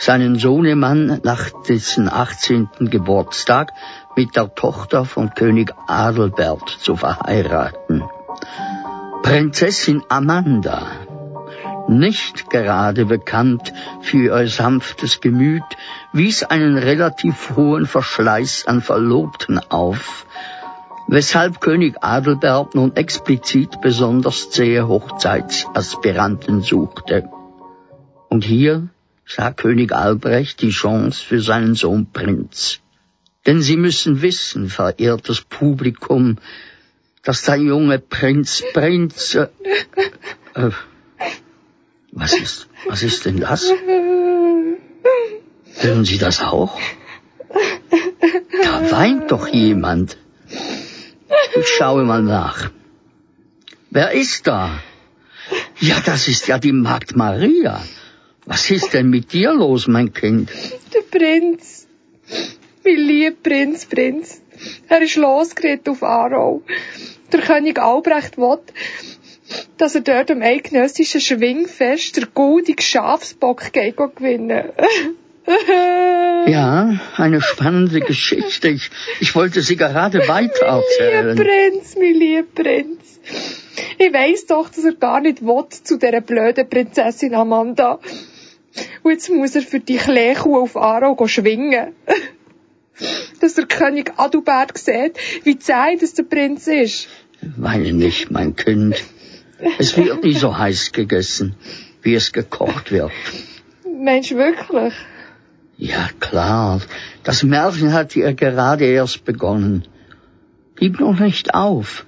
seinen 0.05 0.39
Sohnemann 0.39 1.21
nach 1.23 1.51
dessen 1.67 2.11
18. 2.13 2.69
Geburtstag 2.91 3.73
mit 4.17 4.37
der 4.37 4.55
Tochter 4.55 5.07
von 5.07 5.31
König 5.31 5.73
Adelbert 5.87 6.69
zu 6.69 6.97
verheiraten. 6.97 8.05
Prinzessin 9.23 10.03
Amanda, 10.11 10.87
nicht 11.89 12.51
gerade 12.51 13.07
bekannt 13.07 13.73
für 14.03 14.43
ihr 14.43 14.49
sanftes 14.49 15.23
Gemüt, 15.23 15.65
wies 16.13 16.43
einen 16.43 16.77
relativ 16.77 17.57
hohen 17.57 17.87
Verschleiß 17.87 18.67
an 18.67 18.83
Verlobten 18.83 19.59
auf, 19.71 20.27
weshalb 21.09 21.61
König 21.63 21.97
Adelbert 22.03 22.75
nun 22.75 22.95
explizit 22.95 23.81
besonders 23.81 24.51
zähe 24.51 24.87
Hochzeitsaspiranten 24.87 26.61
suchte. 26.61 27.25
Und 28.29 28.45
hier 28.45 28.89
sah 29.27 29.53
König 29.53 29.93
Albrecht 29.93 30.61
die 30.61 30.71
Chance 30.71 31.25
für 31.25 31.41
seinen 31.41 31.75
Sohn 31.75 32.11
Prinz. 32.13 32.81
Denn 33.47 33.61
Sie 33.61 33.77
müssen 33.77 34.23
wissen, 34.23 34.69
verehrtes 34.69 35.43
Publikum, 35.43 36.39
dass 37.23 37.43
der 37.43 37.57
junge 37.57 37.99
Prinz 37.99 38.63
Prinz... 38.73 39.35
Äh, 39.35 39.49
äh, 40.55 40.71
was 42.13 42.33
ist, 42.35 42.69
was 42.87 43.03
ist 43.03 43.25
denn 43.25 43.41
das? 43.41 43.73
Hören 45.77 46.05
Sie 46.05 46.19
das 46.19 46.41
auch? 46.43 46.79
Da 48.63 48.91
weint 48.91 49.31
doch 49.31 49.49
jemand. 49.49 50.17
Ich 51.57 51.69
schaue 51.77 52.05
mal 52.05 52.23
nach. 52.23 52.71
Wer 53.91 54.13
ist 54.13 54.47
da? 54.47 54.79
Ja, 55.81 56.01
das 56.05 56.29
ist 56.29 56.47
ja 56.47 56.59
die 56.59 56.73
Magd 56.73 57.17
Maria. 57.17 57.83
Was 58.47 58.71
ist 58.71 58.93
denn 58.93 59.09
mit 59.09 59.33
dir 59.33 59.53
los, 59.53 59.87
mein 59.89 60.13
Kind? 60.13 60.51
Der 60.93 61.01
Prinz. 61.01 61.87
Mein 62.85 62.97
lieber 62.97 63.37
Prinz, 63.43 63.87
Prinz. 63.87 64.43
Er 64.89 65.01
ist 65.03 65.17
losgeritten 65.17 65.93
auf 65.93 66.03
Aarau. 66.03 66.63
Der 67.33 67.41
König 67.41 67.79
Albrecht 67.79 68.37
will, 68.37 68.59
dass 69.79 69.95
er 69.95 70.03
dort 70.03 70.31
am 70.31 70.43
eidgenössischen 70.43 71.21
Schwingfest 71.21 72.17
der 72.17 72.27
goldige 72.27 72.83
Schafsbock 72.83 73.73
geht 73.73 73.97
gewinnen. 73.97 74.71
Ja, 76.47 77.01
eine 77.17 77.43
spannende 77.43 78.01
Geschichte. 78.01 78.69
Ich, 78.69 78.91
ich 79.21 79.35
wollte 79.35 79.61
sie 79.61 79.77
gerade 79.77 80.27
weiter 80.27 80.65
erzählen. 80.65 81.27
Mein 81.27 81.37
lieber 81.37 81.45
Prinz, 81.45 81.97
mein 81.97 82.15
lieber 82.15 82.63
Prinz. 82.63 83.21
Ich 83.99 84.13
weiss 84.13 84.47
doch, 84.47 84.71
dass 84.71 84.85
er 84.85 84.95
gar 84.95 85.21
nicht 85.21 85.43
will 85.43 85.67
zu 85.69 85.99
dieser 85.99 86.23
blöden 86.23 86.69
Prinzessin 86.69 87.35
Amanda. 87.35 87.99
Und 89.03 89.13
jetzt 89.13 89.31
muss 89.31 89.55
er 89.55 89.63
für 89.63 89.81
die 89.81 89.97
Kleekuh 89.97 90.63
auf 90.63 90.77
Aarau 90.77 91.27
schwingen. 91.27 91.95
dass 93.41 93.55
der 93.55 93.67
König 93.67 94.13
Adalbert 94.17 94.79
sieht, 94.79 95.19
wie 95.45 95.59
zäh 95.59 95.97
das 96.01 96.15
der 96.15 96.25
Prinz 96.25 96.67
ist. 96.67 97.09
Weine 97.57 97.93
nicht, 97.93 98.31
mein 98.31 98.57
Kind. 98.57 98.97
Es 99.79 99.97
wird 99.97 100.25
nie 100.25 100.35
so 100.35 100.57
heiß 100.57 100.93
gegessen, 100.93 101.55
wie 102.03 102.15
es 102.15 102.33
gekocht 102.33 102.91
wird. 102.91 103.13
Meinst 104.07 104.31
du 104.31 104.37
wirklich? 104.37 104.95
Ja, 105.77 106.09
klar. 106.21 106.81
Das 107.23 107.43
Märchen 107.43 107.93
hat 107.93 108.15
ja 108.15 108.33
gerade 108.33 108.85
erst 108.85 109.25
begonnen. 109.25 109.87
Gib 110.77 111.01
noch 111.01 111.19
nicht 111.19 111.55
auf. 111.55 112.07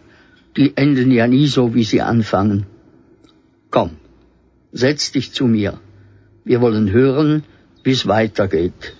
Die 0.56 0.76
enden 0.76 1.10
ja 1.10 1.26
nie 1.26 1.46
so, 1.46 1.74
wie 1.74 1.84
sie 1.84 2.00
anfangen. 2.00 2.66
Komm, 3.70 3.90
setz 4.72 5.12
dich 5.12 5.32
zu 5.32 5.46
mir. 5.46 5.78
Wir 6.46 6.60
wollen 6.60 6.92
hören, 6.92 7.42
wie 7.82 7.90
es 7.90 8.06
weitergeht. 8.06 8.94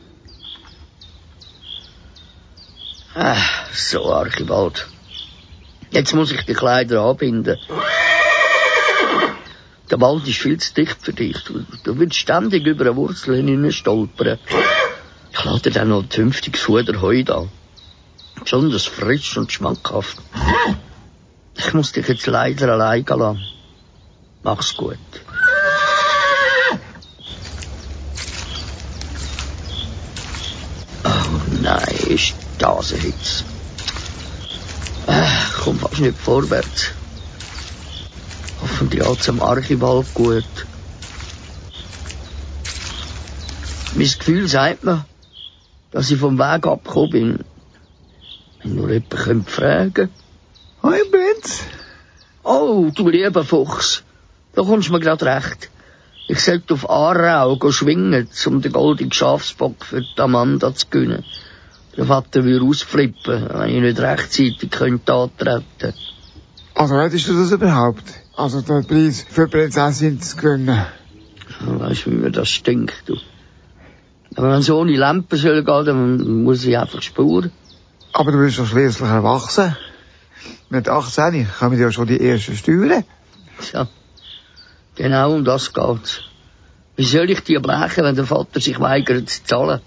Ah, 3.14 3.36
so, 3.72 4.12
Archibald. 4.12 4.88
Jetzt 5.92 6.12
muss 6.12 6.32
ich 6.32 6.44
die 6.44 6.54
Kleider 6.54 7.02
anbinden. 7.02 7.56
Der 9.88 10.00
Wald 10.00 10.26
ist 10.26 10.38
viel 10.38 10.58
zu 10.58 10.74
dicht 10.74 10.96
für 11.00 11.12
dich. 11.12 11.38
Du, 11.44 11.64
du 11.84 11.98
willst 12.00 12.18
ständig 12.18 12.66
über 12.66 12.86
eine 12.86 12.96
Wurzel 12.96 13.36
hinein 13.36 13.70
stolpern. 13.70 14.40
Ich 15.30 15.44
lade 15.44 15.70
dann 15.70 15.90
noch 15.90 16.08
zünftiges 16.08 16.62
Fuder 16.62 17.00
Heu 17.00 17.22
da. 17.22 17.46
Besonders 18.40 18.86
frisch 18.86 19.36
und 19.36 19.52
schmackhaft. 19.52 20.18
Ich 21.54 21.72
muss 21.74 21.92
dich 21.92 22.08
jetzt 22.08 22.26
leider 22.26 22.72
allein 22.72 23.04
lassen. 23.06 23.40
Mach's 24.42 24.76
gut. 24.76 24.98
Oh 31.04 31.40
nein, 31.62 32.18
ist 32.56 32.62
das 32.62 32.92
eine 32.92 33.02
Hitze. 33.02 33.44
Ich 35.08 35.62
komm 35.62 35.78
fast 35.78 36.00
nicht 36.00 36.18
vorwärts. 36.18 36.92
Hoffentlich 38.62 39.04
geht's 39.04 39.28
am 39.28 39.42
Archibald 39.42 40.12
gut. 40.14 40.44
Mein 43.94 44.06
Gefühl 44.18 44.48
sagt 44.48 44.84
mir, 44.84 45.04
dass 45.90 46.10
ich 46.10 46.18
vom 46.18 46.38
Weg 46.38 46.66
abgekommen 46.66 47.10
bin. 47.10 47.44
Wenn 48.62 48.75
nur 48.75 48.90
jemand 48.90 49.10
könnte 49.10 49.50
fragen. 49.50 50.10
Hoi, 50.82 51.00
Prinz. 51.10 51.62
Oh, 52.42 52.90
du 52.94 53.08
lieber 53.08 53.44
Fuchs. 53.44 54.02
Da 54.54 54.62
kommst 54.62 54.88
du 54.88 54.92
mir 54.92 55.00
grad 55.00 55.22
recht. 55.22 55.70
Ich 56.28 56.40
sollte 56.40 56.75
auf 56.75 56.88
Aarau 56.90 57.70
schwingen, 57.70 58.28
um 58.46 58.60
den 58.60 58.72
goldigen 58.72 59.12
Schafsbock 59.12 59.84
für 59.84 60.00
die 60.00 60.20
Amanda 60.20 60.75
zu 60.75 60.86
gewinnen. 60.90 61.25
Der 61.96 62.04
Vater 62.04 62.44
würde 62.44 62.64
ausflippen, 62.66 63.48
wenn 63.52 63.70
ich 63.70 63.80
nicht 63.80 63.98
rechtzeitig 63.98 64.70
könnte 64.70 65.14
antreten. 65.14 65.94
Also 66.74 67.00
hättest 67.00 67.28
du 67.28 67.38
das 67.38 67.52
überhaupt? 67.52 68.04
Also 68.36 68.60
den 68.60 68.86
Preis 68.86 69.24
für 69.28 69.48
Prinzessin 69.48 70.20
zu 70.20 70.36
gewinnen? 70.36 70.84
Weißt 71.60 72.04
du, 72.04 72.10
wie 72.10 72.16
mir 72.16 72.30
das 72.30 72.50
stinkt, 72.50 73.02
du. 73.06 73.16
Aber 74.34 74.50
wenn 74.50 74.58
es 74.58 74.70
ohne 74.70 74.94
Lampe 74.94 75.38
soll 75.38 75.64
gehen, 75.64 75.84
dann 75.86 76.42
muss 76.44 76.64
ich 76.64 76.76
einfach 76.76 77.00
spuren. 77.00 77.50
Aber 78.12 78.32
du 78.32 78.38
bist 78.38 78.58
doch 78.58 78.66
schließlich 78.66 79.08
erwachsen. 79.08 79.74
Mit 80.68 80.88
18 80.88 81.48
kommen 81.58 81.80
ja 81.80 81.90
schon 81.90 82.08
die 82.08 82.20
ersten 82.20 82.56
Steuern. 82.56 83.04
Ja, 83.72 83.88
genau 84.96 85.34
um 85.34 85.44
das 85.44 85.72
geht's. 85.72 86.20
Wie 86.96 87.04
soll 87.04 87.30
ich 87.30 87.40
die 87.40 87.58
blechen, 87.58 88.04
wenn 88.04 88.16
der 88.16 88.26
Vater 88.26 88.60
sich 88.60 88.78
weigert 88.80 89.30
zu 89.30 89.44
zahlen? 89.44 89.80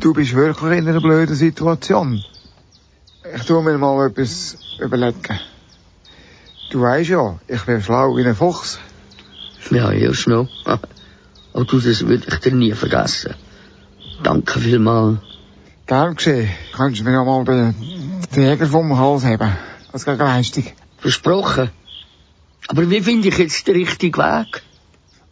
Du 0.00 0.12
bist 0.12 0.34
wirklich 0.34 0.78
in 0.78 0.88
einer 0.88 1.00
blöden 1.00 1.36
Situation. 1.36 2.22
Ich 3.34 3.44
tu 3.44 3.60
mir 3.60 3.78
mal 3.78 4.06
etwas 4.06 4.58
überlegen. 4.80 5.38
Du 6.70 6.80
weißt 6.80 7.10
ja, 7.10 7.38
ich 7.46 7.62
bin 7.62 7.82
schlau 7.82 8.16
wie 8.16 8.26
ein 8.26 8.34
Fuchs. 8.34 8.78
Ja, 9.70 9.92
erst 9.92 10.26
noch. 10.26 10.48
Aber 10.64 11.64
du, 11.64 11.80
das 11.80 12.06
würde 12.06 12.26
ich 12.28 12.38
dir 12.40 12.54
nie 12.54 12.72
vergessen. 12.72 13.34
Danke 14.22 14.58
vielmals. 14.58 15.18
Gern 15.86 16.14
geschehen. 16.14 16.50
Könntest 16.74 17.00
du 17.00 17.04
mir 17.04 17.12
noch 17.12 17.24
mal 17.24 17.44
den 17.44 17.74
Jäger 18.34 18.66
vom 18.66 18.98
Hals 18.98 19.24
haben. 19.24 19.52
Als 19.92 20.04
Gegenleistung. 20.04 20.64
Versprochen. 20.98 21.70
Aber 22.68 22.88
wie 22.88 23.00
finde 23.02 23.28
ich 23.28 23.38
jetzt 23.38 23.66
den 23.66 23.76
richtigen 23.76 24.16
Weg? 24.16 24.62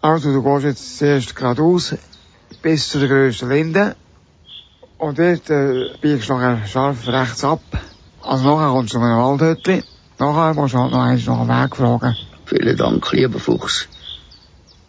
Also, 0.03 0.33
du 0.33 0.42
gehst 0.42 0.64
jetzt 0.64 0.99
zuerst 0.99 1.37
geradeaus 1.37 1.94
bis 2.62 2.88
zu 2.88 2.99
der 2.99 3.09
grössten 3.09 3.49
Linde. 3.49 3.96
Und 5.01 5.19
dort 5.19 5.49
äh, 5.49 5.95
biegst 6.03 6.29
du 6.29 6.35
nachher 6.35 6.67
scharf 6.67 7.09
rechts 7.09 7.43
ab. 7.43 7.63
Also 8.23 8.45
nachher 8.45 8.71
kommst 8.71 8.93
du 8.93 8.99
zu 8.99 9.03
einem 9.03 9.17
Waldhütchen. 9.17 9.83
Nachher 10.19 10.53
musst 10.53 10.75
du 10.75 10.79
halt 10.79 10.93
noch 10.93 11.01
eins 11.01 11.27
nach 11.27 11.39
dem 11.39 11.49
Weg 11.49 11.75
fragen. 11.75 12.17
Vielen 12.45 12.77
Dank, 12.77 13.11
lieber 13.13 13.39
Fuchs. 13.39 13.89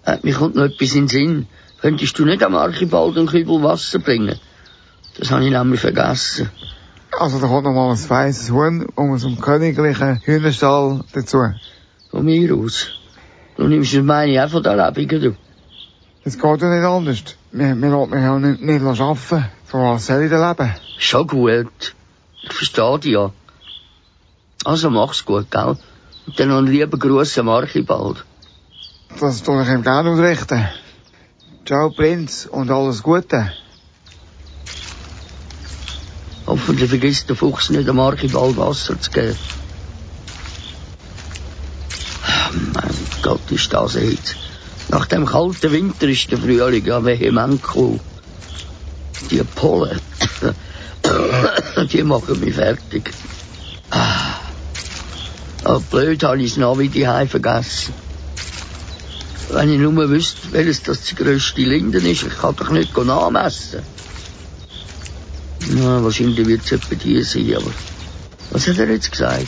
Äh, 0.06 0.18
mir 0.24 0.34
kommt 0.34 0.56
noch 0.56 0.66
etwas 0.66 0.96
in 0.96 1.04
den 1.04 1.08
Sinn. 1.08 1.48
Könntest 1.80 2.20
du 2.20 2.26
nicht 2.26 2.44
am 2.44 2.56
Archibald 2.56 3.18
einen 3.18 3.28
Kübel 3.28 3.64
Wasser 3.64 4.00
bringen? 4.00 4.38
Das 5.18 5.32
habe 5.32 5.46
ich 5.46 5.52
nämlich 5.52 5.80
vergessen. 5.80 6.50
Also 7.18 7.40
da 7.40 7.48
kommt 7.48 7.64
noch 7.64 7.74
mal 7.74 7.92
ein 7.92 8.10
weißes 8.10 8.52
Huhn 8.52 8.88
und 8.94 9.24
einen 9.24 9.40
königlichen 9.40 10.20
Hühnerstall 10.26 11.06
dazu. 11.14 11.54
Von 12.10 12.26
mir 12.26 12.54
aus. 12.54 12.90
Du 13.56 13.66
nimmst 13.66 13.94
das 13.94 14.04
meine 14.04 14.44
auch 14.44 14.50
von 14.50 14.62
der 14.62 14.76
Lebungen, 14.76 15.22
du. 15.22 15.36
Es 16.26 16.38
geht 16.38 16.62
ja 16.62 16.70
nicht 16.70 16.86
anders. 16.86 17.24
Wir, 17.54 17.76
wir 17.76 17.90
lassen 17.90 18.10
mich 18.10 18.22
ja 18.22 18.40
nicht, 18.40 18.62
nicht 18.62 18.82
arbeiten. 18.84 19.46
Von 19.72 19.84
was 19.84 20.08
soll 20.08 20.24
ich 20.24 20.30
denn 20.30 20.42
leben? 20.42 20.76
Schon 20.98 21.28
gut. 21.28 21.96
Ich 22.44 22.52
verstehe 22.52 23.00
dich 23.00 23.14
ja. 23.14 23.32
Also 24.66 24.90
mach's 24.90 25.24
gut, 25.24 25.50
gell? 25.50 25.78
Und 26.28 26.38
dann 26.38 26.50
noch 26.50 26.58
einen 26.58 26.68
lieben 26.68 27.00
Gruß 27.00 27.38
am 27.38 27.48
Archibald. 27.48 28.26
Das 29.18 29.42
tue 29.44 29.64
ich 29.64 29.70
ihm 29.70 29.82
gerne 29.82 30.10
ausrichten. 30.10 30.68
Ciao, 31.66 31.90
Prinz, 31.90 32.50
und 32.52 32.70
alles 32.70 33.02
Gute. 33.02 33.54
Hoffentlich 36.48 36.90
vergisst 36.90 37.30
der 37.30 37.38
Fuchs 37.38 37.70
nicht 37.70 37.88
am 37.88 38.02
Archibald 38.02 38.58
Wasser 38.58 39.00
zu 39.00 39.10
geben. 39.10 39.38
Mein 42.74 42.98
Gott, 43.22 43.50
ist 43.50 43.72
das 43.72 43.94
jetzt. 43.94 44.36
Nach 44.90 45.06
dem 45.06 45.26
kalten 45.26 45.72
Winter 45.72 46.10
ist 46.10 46.30
der 46.30 46.40
Frühling 46.40 46.86
ja 46.86 47.06
vehement 47.06 47.62
cool. 47.74 48.02
Die 49.30 49.44
Pollen, 49.44 50.00
die 51.92 52.04
machen 52.04 52.40
mich 52.40 52.56
fertig. 52.56 53.12
Ah, 53.92 54.40
oh, 55.66 55.80
blöd 55.80 56.24
habe 56.24 56.42
ich 56.42 56.52
das 56.52 56.58
Navi 56.58 56.90
die 56.90 57.06
vergessen. 57.28 57.94
Wenn 59.50 59.74
ich 59.74 59.80
nur 59.80 60.10
wüsste, 60.10 60.52
welches 60.52 60.84
das 60.84 61.02
die 61.02 61.16
grösste 61.16 61.62
Linden 61.62 62.06
ist, 62.06 62.24
ich 62.24 62.38
kann 62.40 62.56
doch 62.56 62.70
nicht 62.70 62.98
nachmessen. 62.98 63.82
Na, 65.68 66.04
wahrscheinlich 66.04 66.48
wird 66.48 66.64
es 66.66 66.72
etwa 66.72 66.96
die 66.96 67.22
sein, 67.24 67.56
aber 67.56 67.72
was 68.52 68.68
hat 68.68 68.78
er 68.78 68.90
jetzt 68.90 69.12
gesagt? 69.12 69.48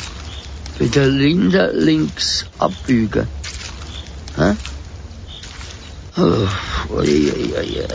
Bei 0.77 0.85
der 0.87 1.07
Linde 1.07 1.71
links 1.73 2.45
abbiegen. 2.59 3.27
Hä? 4.35 4.55
Oh, 6.17 6.47
ui, 6.97 7.31
ui, 7.31 7.53
ui. 7.57 7.85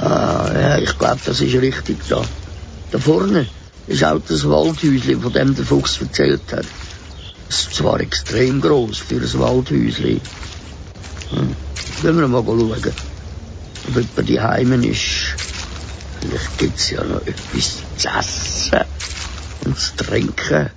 Ah, 0.00 0.50
ja, 0.54 0.78
ich 0.78 0.96
glaube, 0.96 1.20
das 1.22 1.42
ist 1.42 1.54
richtig 1.54 1.98
da. 2.08 2.22
Da 2.90 2.98
vorne 2.98 3.46
ist 3.86 4.02
auch 4.02 4.18
das 4.26 4.48
Waldhäuschen, 4.48 5.20
von 5.20 5.32
dem 5.32 5.54
der 5.54 5.66
Fuchs 5.66 6.00
erzählt 6.00 6.50
hat. 6.52 6.64
Es 7.50 7.60
ist 7.60 7.74
zwar 7.74 8.00
extrem 8.00 8.62
groß 8.62 8.96
für 8.96 9.16
ein 9.16 9.38
Waldhäuschen. 9.38 10.22
Hm. 11.30 11.56
Wollen 12.02 12.18
wir 12.18 12.28
mal 12.28 12.42
schauen, 12.42 12.72
ob 12.72 13.94
jemand 13.94 14.28
die 14.28 14.40
Heimen 14.40 14.84
ist. 14.84 15.36
Vielleicht 16.20 16.58
gibt's 16.58 16.90
ja 16.90 17.04
noch 17.04 17.26
etwas 17.26 17.82
zu 17.98 18.08
essen 18.08 18.80
und 19.66 19.78
zu 19.78 19.96
trinken. 19.96 20.70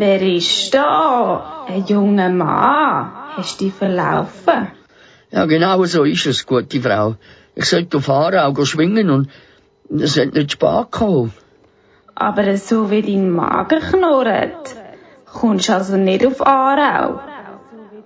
Wer 0.00 0.22
ist 0.22 0.72
da? 0.74 1.64
Ein 1.66 1.84
junger 1.86 2.28
Mann. 2.28 3.10
Hast 3.36 3.60
du 3.60 3.64
dich 3.64 3.74
verlaufen? 3.74 4.68
Ja, 5.32 5.44
genau 5.46 5.84
so 5.86 6.04
ist 6.04 6.26
es, 6.26 6.46
gute 6.46 6.80
Frau. 6.80 7.16
Ich 7.56 7.64
sollte 7.64 7.96
auf 7.96 8.08
Aarau 8.08 8.64
schwingen 8.64 9.10
und 9.10 9.28
es 9.90 10.16
hat 10.16 10.34
nicht 10.34 10.52
spät 10.52 10.92
gekommen. 10.92 11.32
Aber 12.14 12.56
so 12.58 12.92
wie 12.92 13.02
dein 13.02 13.28
Magen 13.30 13.80
knurrt, 13.80 14.76
kommst 15.24 15.68
also 15.68 15.96
nicht 15.96 16.24
auf 16.24 16.46
Aarau. 16.46 17.20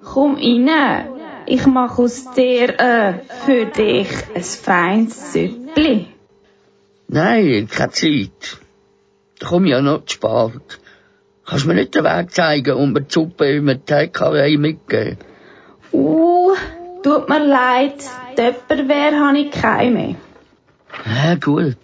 Komm 0.02 0.36
rein. 0.36 1.08
Ich 1.44 1.66
mache 1.66 2.02
aus 2.02 2.32
dir, 2.32 2.70
äh, 2.80 3.12
für 3.44 3.66
dich 3.66 4.08
ein 4.34 4.42
feines 4.42 5.34
Süppli. 5.34 6.06
Nein, 7.08 7.68
keine 7.68 7.92
Zeit. 7.92 8.56
Da 9.40 9.48
komme 9.48 9.66
ich 9.66 9.72
ja 9.72 9.82
noch 9.82 10.06
zu 10.06 10.14
spät. 10.14 10.81
Kannst 11.44 11.64
du 11.64 11.68
mir 11.68 11.74
nicht 11.74 11.94
den 11.94 12.04
Weg 12.04 12.32
zeigen 12.32 12.76
und 12.76 12.92
mir 12.92 13.02
die 13.02 13.12
Suppe 13.12 13.50
im 13.50 13.84
TKW 13.84 14.56
mitgeben? 14.56 15.18
Uh, 15.92 16.54
tut 17.02 17.28
mir 17.28 17.44
leid, 17.44 18.04
Töpperwehr 18.36 19.18
habe 19.18 19.38
ich 19.38 19.50
keine. 19.50 20.16
Ja, 21.04 21.34
gut. 21.34 21.76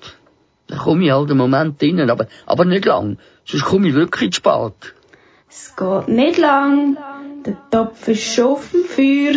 Dann 0.69 0.79
komme 0.79 1.05
ich 1.05 1.11
halt 1.11 1.31
einen 1.31 1.39
Moment 1.39 1.83
rein, 1.83 2.11
aber, 2.11 2.27
aber 2.47 2.65
nicht 2.65 2.85
lang. 2.85 3.19
Sonst 3.45 3.65
komme 3.65 3.89
ich 3.89 3.95
wirklich 3.95 4.33
zu 4.33 4.37
spät. 4.37 4.95
Es 5.49 5.75
geht 5.77 6.09
nicht 6.09 6.39
lang. 6.39 6.97
Der 7.45 7.57
Topf 7.71 8.07
ist 8.09 8.35
schon 8.35 8.45
auf 8.45 8.71
dem 8.71 8.85
Feuer. 8.85 9.35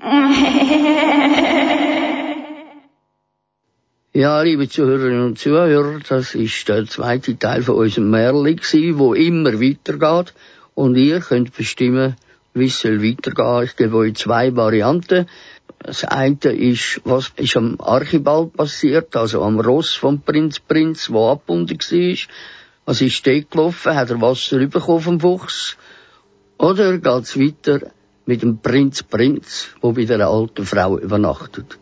Ja, 4.16 4.42
liebe 4.42 4.68
Zuhörerinnen 4.68 5.24
und 5.24 5.40
Zuhörer, 5.40 5.98
das 6.08 6.36
ist 6.36 6.68
der 6.68 6.86
zweite 6.86 7.36
Teil 7.36 7.64
von 7.64 7.74
unserem 7.74 8.10
Märchen 8.10 8.54
gewesen, 8.54 8.98
wo 9.00 9.12
immer 9.12 9.54
weitergeht. 9.60 10.32
Und 10.76 10.94
ihr 10.94 11.18
könnt 11.18 11.52
bestimmen, 11.52 12.14
wie 12.52 12.66
es 12.66 12.78
soll 12.78 13.02
weitergehen. 13.02 13.64
Ich 13.64 13.74
gebe 13.74 13.96
euch 13.96 14.14
zwei 14.14 14.54
Varianten. 14.54 15.26
Das 15.80 16.04
eine 16.04 16.36
ist, 16.36 17.00
was 17.02 17.32
ist 17.34 17.56
am 17.56 17.74
Archibald 17.80 18.52
passiert, 18.52 19.16
also 19.16 19.42
am 19.42 19.58
Ross 19.58 19.94
vom 19.94 20.20
Prinz 20.20 20.60
Prinz, 20.60 21.10
wo 21.10 21.32
abgebunden 21.32 21.76
war. 21.76 22.18
Was 22.84 23.00
ist 23.00 23.26
dort 23.26 23.50
gelaufen? 23.50 23.96
Hat 23.96 24.10
er 24.10 24.20
Wasser 24.20 24.64
bekommen 24.64 25.00
vom 25.00 25.18
Fuchs? 25.18 25.76
Oder 26.56 26.98
geht's 26.98 27.36
weiter 27.36 27.90
mit 28.26 28.42
dem 28.42 28.58
Prinz 28.58 29.02
Prinz, 29.02 29.70
wo 29.80 29.90
bei 29.90 30.04
der 30.04 30.28
alten 30.28 30.64
Frau 30.64 31.00
übernachtet? 31.00 31.80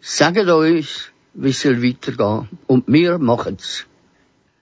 Sagt 0.00 0.38
uns, 0.38 1.09
wie 1.34 1.50
es 1.50 1.64
weitergehen. 1.64 2.48
Und 2.66 2.84
wir 2.86 3.18
machen's. 3.18 3.84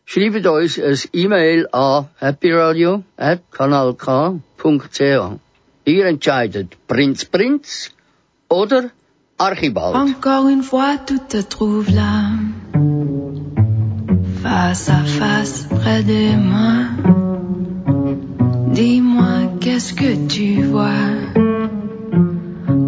Schreibt 0.05 0.47
uns 0.47 0.79
ein 0.79 0.99
E-Mail 1.13 1.69
an 1.73 2.07
happyradio.kanalk.ch. 2.21 5.01
Ihr 5.85 6.07
entscheidet 6.07 6.77
Prinz 6.87 7.25
Prinz 7.27 7.91
oder 8.49 8.91
Archibald. 9.39 9.95
Encore 9.95 10.49
une 10.49 10.63
fois, 10.63 10.97
tout 11.07 11.21
te 11.29 11.43
trouve 11.43 11.91
là. 11.91 12.31
Face 14.43 14.89
à 14.89 15.05
face, 15.05 15.67
près 15.69 16.03
de 16.03 16.35
moi. 16.37 16.87
Dis-moi, 18.73 19.59
qu'est-ce 19.61 19.93
que 19.93 20.27
tu 20.27 20.63
vois? 20.63 21.13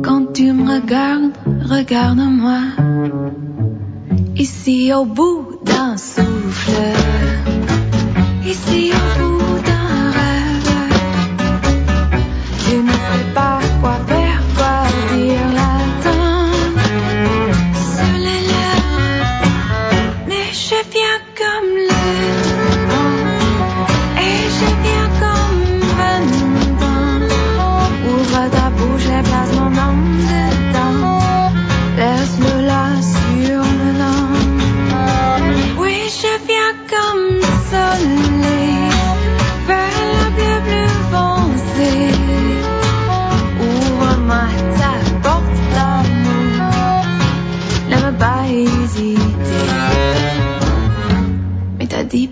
Quand 0.03 0.33
tu 0.33 0.53
me 0.53 0.73
regardes, 0.73 1.37
regarde-moi. 1.69 2.61
Ici 4.41 4.91
au 4.95 5.05
bout 5.05 5.59
d'un 5.63 5.99
souffle. 5.99 6.73
Ici 8.43 8.91
au 8.91 9.19
bout 9.19 9.30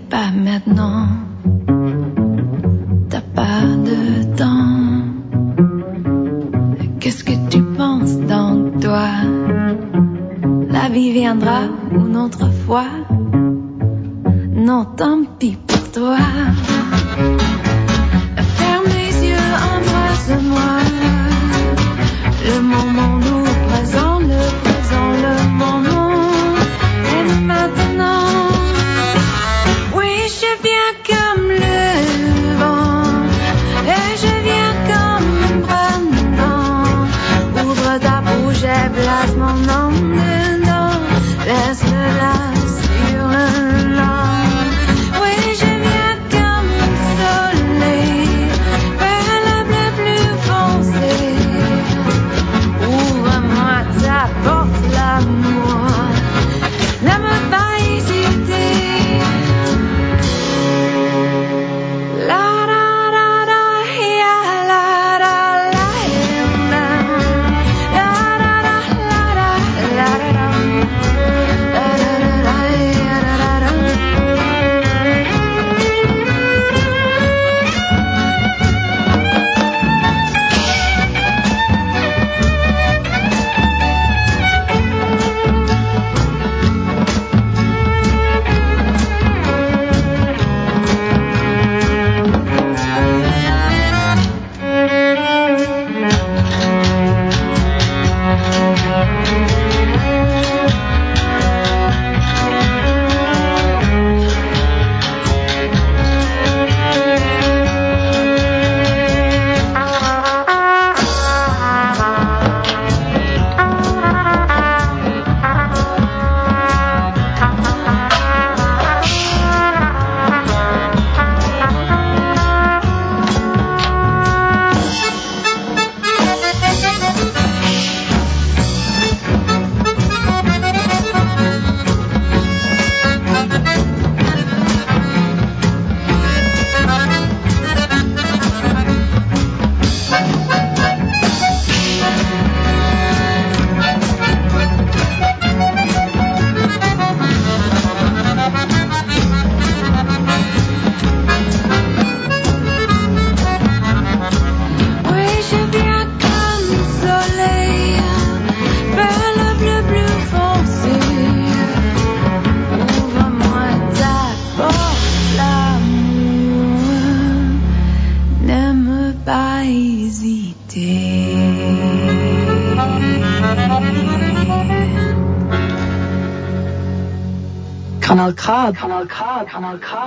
pas 0.09 0.31
maintenant. 0.31 1.07
T'as 3.09 3.21
pas 3.21 3.61
de 3.89 4.23
temps. 4.35 5.03
Qu'est-ce 6.99 7.23
que 7.23 7.49
tu 7.49 7.61
penses 7.61 8.17
dans 8.17 8.71
toi? 8.81 9.07
La 10.69 10.89
vie 10.89 11.11
viendra 11.11 11.61
une 11.91 12.17
autre 12.17 12.49
fois. 12.65 12.85
Non, 14.53 14.85
tant 14.85 15.23
pis 15.37 15.57
pour 15.67 15.91
toi. 15.91 16.17
Ferme 18.57 18.89
les 18.99 19.27
yeux, 19.29 19.49
embrasse-moi. 19.73 20.71
Le 22.47 22.61
moment 22.61 23.18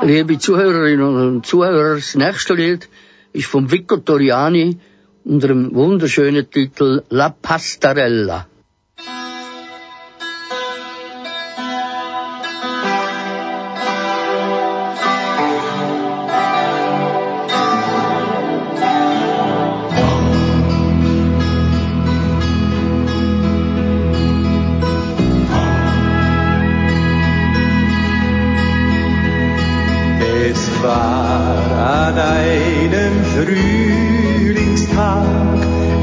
Liebe 0.03 0.39
Zuhörerinnen 0.39 1.37
und 1.37 1.47
Zuhörer, 1.47 1.97
das 1.97 2.15
nächste 2.15 2.55
Lied 2.55 2.89
ist 3.33 3.47
von 3.47 3.71
Victor 3.71 4.05
Toriani 4.05 4.79
unter 5.25 5.49
dem 5.49 5.75
wunderschönen 5.75 6.51
Titel 6.51 7.03
La 7.11 7.29
Pastarella. 7.31 8.47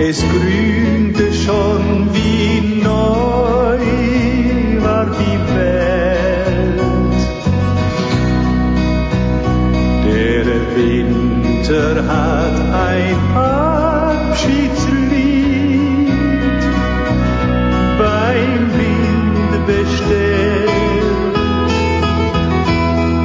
es 0.10 0.22
grünte 0.22 1.32
schon 1.32 2.10
wie 2.14 2.82
neu 2.82 3.80
war 4.86 5.06
die 5.06 5.40
Welt. 5.56 6.82
Der 10.08 10.48
Winter 10.76 11.90
hat 12.14 12.58
ein 12.90 13.20
Abschiedslied 13.36 14.50
beim 18.00 18.62
Wind 18.80 19.52
bestellt. 19.68 21.38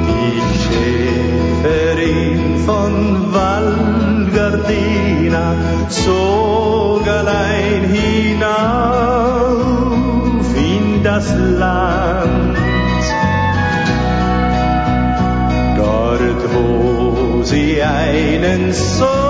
Die 0.09 0.39
Schäferin 0.61 2.41
von 2.67 2.93
Valgardina 3.33 4.65
so 5.89 6.34
Rhein 7.65 7.83
hinauf 7.85 8.45
in 10.55 11.03
das 11.03 11.33
Land. 11.33 12.57
Dort, 15.75 16.53
wo 16.53 17.41
sie 17.43 17.81
einen 17.81 18.71
Sohn 18.71 19.24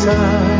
sun. 0.00 0.59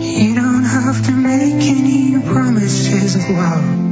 You 0.00 0.34
don't 0.34 0.64
have 0.64 1.06
to 1.06 1.12
make 1.12 1.62
any 1.62 2.20
promises 2.20 3.14
of 3.14 3.30
love. 3.30 3.89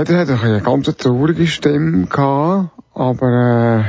Leiden 0.00 0.16
hat 0.16 0.30
ein, 0.30 0.40
eine 0.40 0.62
ganz 0.62 0.86
traurige 0.96 1.46
Stimme 1.46 2.06
gehabt, 2.06 2.70
aber 2.94 3.84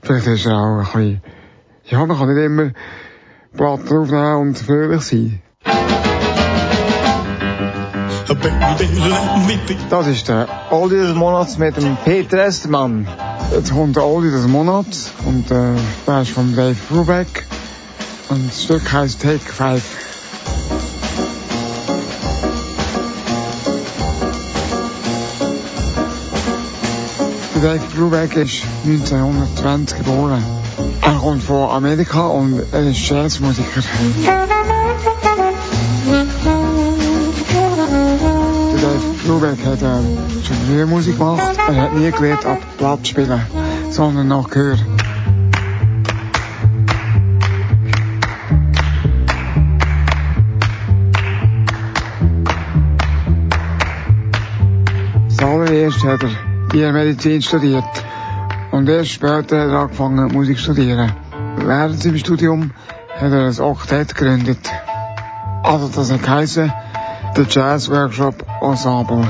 vielleicht 0.00 0.28
ist 0.28 0.46
er 0.46 0.52
nou 0.52 0.80
auch 0.80 0.94
ein 0.94 1.20
bisschen, 1.20 1.22
ja, 1.86 2.06
man 2.06 2.16
kan 2.16 2.32
nicht 2.32 2.44
immer 2.44 2.70
Platten 3.56 3.98
aufnehmen 3.98 4.36
und 4.36 4.58
fröhlich 4.58 5.02
sein. 5.02 5.42
Das 9.90 10.06
ist 10.06 10.28
der 10.28 10.46
Oldie 10.70 10.98
des 10.98 11.14
Monats 11.14 11.58
mit 11.58 11.76
dem 11.76 11.96
Peter 12.04 12.46
Estermann. 12.46 13.08
Jetzt 13.50 13.72
kommt 13.72 13.96
der 13.96 14.04
Oldie 14.04 14.30
des 14.30 14.46
Monats 14.46 15.10
eh, 15.24 15.28
und 15.28 15.50
äh, 15.50 15.72
der 16.06 16.22
ist 16.22 16.30
von 16.30 16.54
Dave 16.54 16.76
Rubek. 16.92 17.44
En 18.30 18.46
das 18.46 18.62
Stück 18.62 18.92
heisst 18.92 19.20
Take 19.20 19.40
5. 19.40 20.05
Dave 27.62 27.80
Brubeck 27.96 28.36
ist 28.36 28.62
1920 28.84 29.98
geboren. 29.98 30.42
Er 31.00 31.14
kommt 31.14 31.42
von 31.42 31.70
Amerika 31.70 32.26
und 32.26 32.62
er 32.70 32.82
ist 32.82 33.08
Jazzmusiker. 33.08 33.80
Dave 38.82 39.00
Brubeck 39.26 39.64
hat 39.64 39.80
äh, 39.80 40.44
schon 40.44 40.56
früh 40.66 40.84
Musik 40.84 41.16
gemacht. 41.16 41.56
Er 41.68 41.76
hat 41.76 41.94
nie 41.94 42.10
gelernt 42.10 42.44
ab 42.44 42.58
Blatt 42.76 43.08
spielen, 43.08 43.40
sondern 43.90 44.28
nach 44.28 44.50
Gehör. 44.50 44.76
Zuallererst 55.28 56.04
hat 56.04 56.22
er 56.22 56.45
Tiermedizin 56.76 57.40
studiert 57.40 57.88
und 58.70 58.86
erst 58.86 59.12
später 59.12 59.62
hat 59.62 59.70
er 59.70 59.78
angefangen 59.78 60.30
Musik 60.30 60.58
zu 60.58 60.64
studieren. 60.64 61.10
Während 61.56 62.02
seinem 62.02 62.18
Studium 62.18 62.70
hat 63.14 63.32
er 63.32 63.46
ein 63.46 63.60
Oktett 63.60 64.14
gegründet. 64.14 64.58
Also 65.62 65.88
das 65.88 66.10
geheißen, 66.10 66.70
der 67.34 67.46
Jazz 67.48 67.88
Workshop 67.90 68.44
Ensemble. 68.60 69.26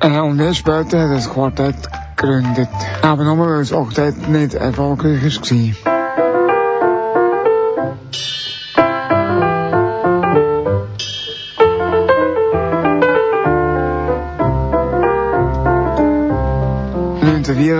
Äh, 0.00 0.18
und 0.18 0.40
erst 0.40 0.58
später 0.58 1.02
hat 1.02 1.10
er 1.10 1.18
ein 1.18 1.30
Quartett 1.32 1.76
gegründet. 2.16 2.68
Aber 3.02 3.22
nur 3.22 3.38
weil 3.38 3.60
das 3.60 3.72
Oktett 3.72 4.28
nicht 4.28 4.54
erfolgreich 4.54 5.22
war. 5.22 5.89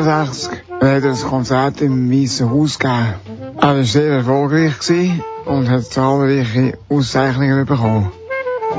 Hat 0.06 1.02
er 1.04 1.10
ein 1.10 1.20
Konzert 1.20 1.80
im 1.80 2.10
Weißen 2.10 2.50
Haus 2.50 2.78
gegeben. 2.78 3.14
Er 3.56 3.76
war 3.76 3.84
sehr 3.84 4.12
erfolgreich 4.12 4.78
gewesen 4.78 5.22
und 5.44 5.68
hat 5.68 5.84
zahlreiche 5.84 6.78
Auszeichnungen 6.88 7.66
bekommen. 7.66 8.10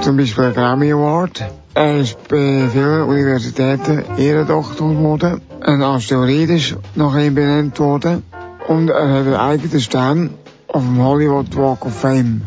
Zum 0.01 0.17
Beispiel 0.17 0.45
einen 0.45 0.53
Grammy 0.53 0.91
Award. 0.91 1.43
Er 1.73 1.99
ist 1.99 2.17
bei 2.27 2.67
vielen 2.71 3.03
Universitäten 3.03 4.03
Ehrendoktor 4.17 4.89
geworden. 4.89 5.41
Ein 5.61 5.81
Asteroid 5.83 6.49
ist 6.49 6.75
nach 6.95 7.15
ihm 7.17 7.35
benannt 7.35 7.79
worden. 7.79 8.23
Und 8.67 8.89
er 8.89 9.09
hat 9.09 9.25
einen 9.25 9.35
eigenen 9.35 9.79
Stern 9.79 10.29
auf 10.67 10.81
dem 10.81 11.03
Hollywood 11.03 11.55
Walk 11.55 11.85
of 11.85 11.93
Fame. 11.93 12.41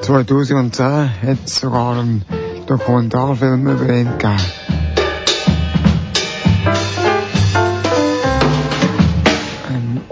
2010 0.00 0.84
hat 0.86 1.38
es 1.44 1.56
sogar 1.56 1.98
einen 1.98 2.24
Dokumentarfilm 2.66 3.66
über 3.66 3.92
ihn 3.92 4.18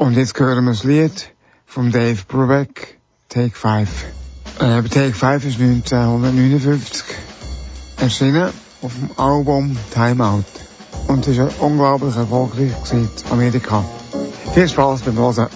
Und 0.04 0.18
jetzt 0.18 0.38
hören 0.38 0.66
wir 0.66 0.72
das 0.72 0.84
Lied 0.84 1.32
von 1.64 1.90
Dave 1.90 2.18
Brubeck, 2.28 2.98
Take 3.30 3.56
Five. 3.56 3.88
Äh, 4.60 4.82
Take 4.82 5.14
Five 5.14 5.46
ist 5.46 5.58
1959 5.58 7.02
erschienen 7.96 8.50
auf 8.82 8.92
dem 8.92 9.08
Album 9.16 9.78
Time 9.94 10.22
Out. 10.22 10.44
Und 11.08 11.26
es 11.26 11.38
war 11.38 11.48
unglaublich 11.60 12.14
erfolgreich 12.16 12.72
in 12.92 13.08
Amerika. 13.30 13.82
Viel 14.52 14.68
Spaß 14.68 15.00
beim 15.00 15.16
Hören. 15.16 15.48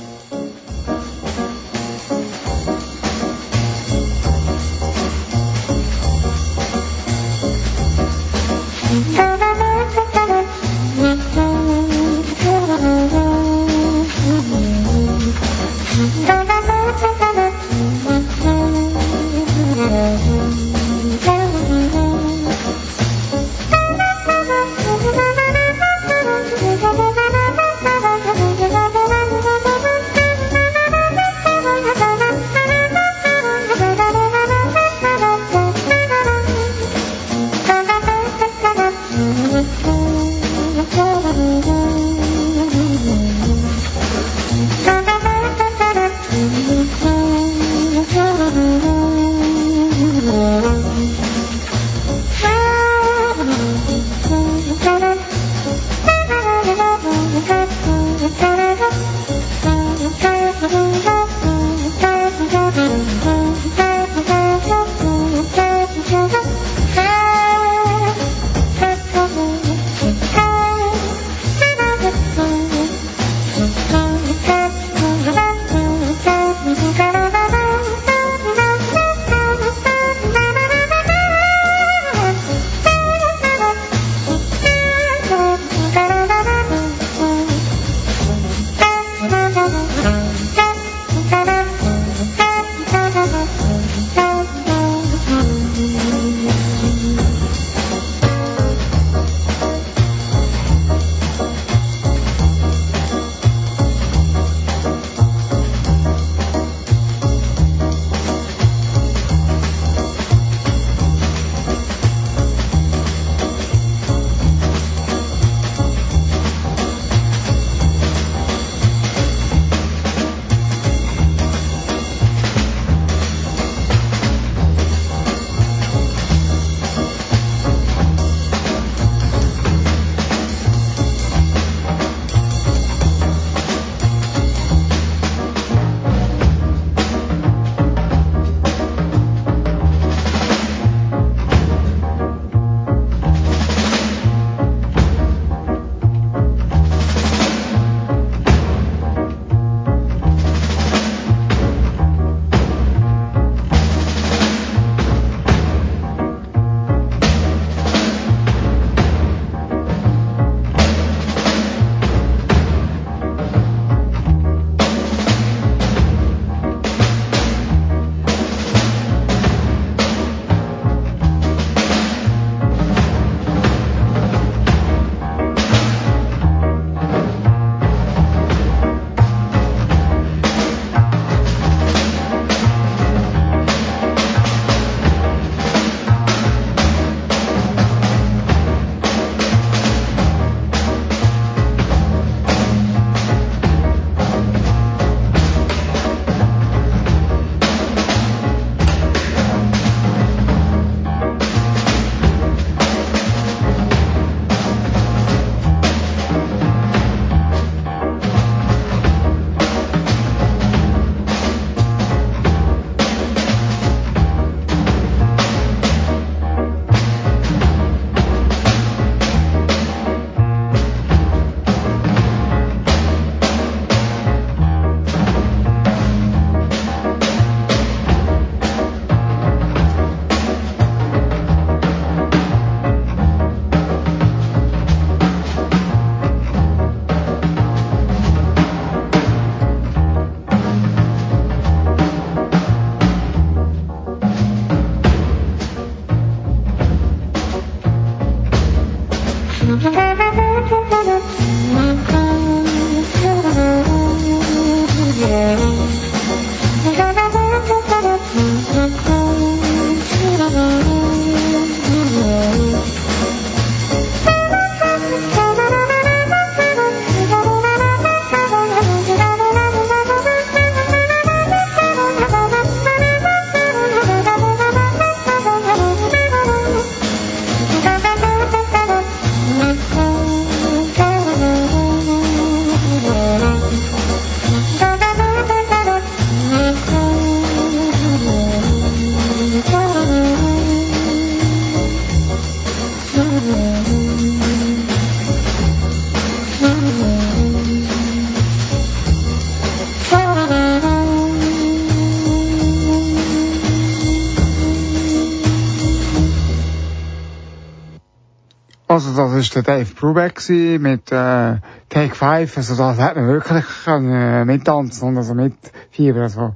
War 309.58 309.62
der 309.62 309.78
Dave 309.78 309.94
Brubeck 309.94 310.36
gewesen 310.36 310.82
mit 310.82 311.10
äh, 311.12 311.56
Take 311.88 312.14
5. 312.14 312.56
Also 312.56 312.76
das 312.76 312.98
hat 312.98 313.16
mir 313.16 313.26
wirklich 313.26 313.64
können, 313.84 314.12
äh, 314.12 314.44
mittanzen 314.44 315.08
und 315.08 315.16
also 315.16 315.34
mitfiebern. 315.34 316.22
Also, 316.22 316.54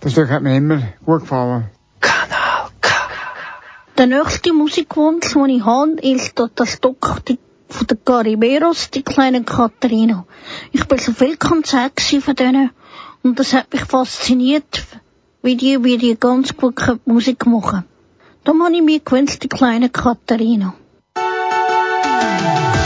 das 0.00 0.12
Stück 0.12 0.30
hat 0.30 0.42
mir 0.42 0.56
immer 0.56 0.82
gut 1.04 1.20
gefallen. 1.22 1.64
Der 3.98 4.06
nächste 4.06 4.52
Musikwunsch, 4.54 5.34
den 5.34 5.48
ich 5.50 5.64
habe, 5.64 5.92
ist 6.00 6.32
das 6.54 6.72
Stück 6.72 7.22
die- 7.28 7.38
von 7.68 7.86
der 7.86 7.96
Cariberos, 7.98 8.90
die 8.90 9.02
kleine 9.02 9.44
Katharina. 9.44 10.24
Ich 10.72 10.86
bin 10.86 10.98
so 10.98 11.12
viel 11.12 11.36
Konzert 11.36 12.00
von 12.00 12.34
denen 12.34 12.70
und 13.22 13.38
das 13.38 13.52
hat 13.52 13.72
mich 13.72 13.84
fasziniert, 13.84 14.84
wie 15.42 15.56
die, 15.56 15.82
wie 15.84 15.98
die 15.98 16.16
ganz 16.18 16.56
gut 16.56 16.74
Musik 17.04 17.46
machen. 17.46 17.84
Darum 18.44 18.62
habe 18.64 18.74
ich 18.74 18.82
mir 18.82 19.00
gewünscht, 19.00 19.42
die 19.42 19.48
kleine 19.48 19.88
Katharina. 19.88 20.74
Durch 22.42 22.81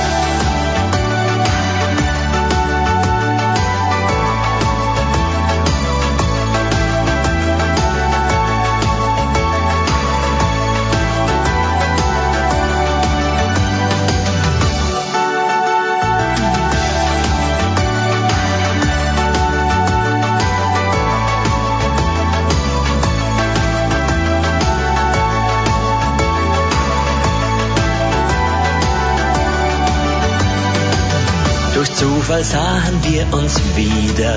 Zufall 32.26 32.42
sahen 32.42 32.98
wir 33.04 33.38
uns 33.38 33.54
wieder. 33.76 34.34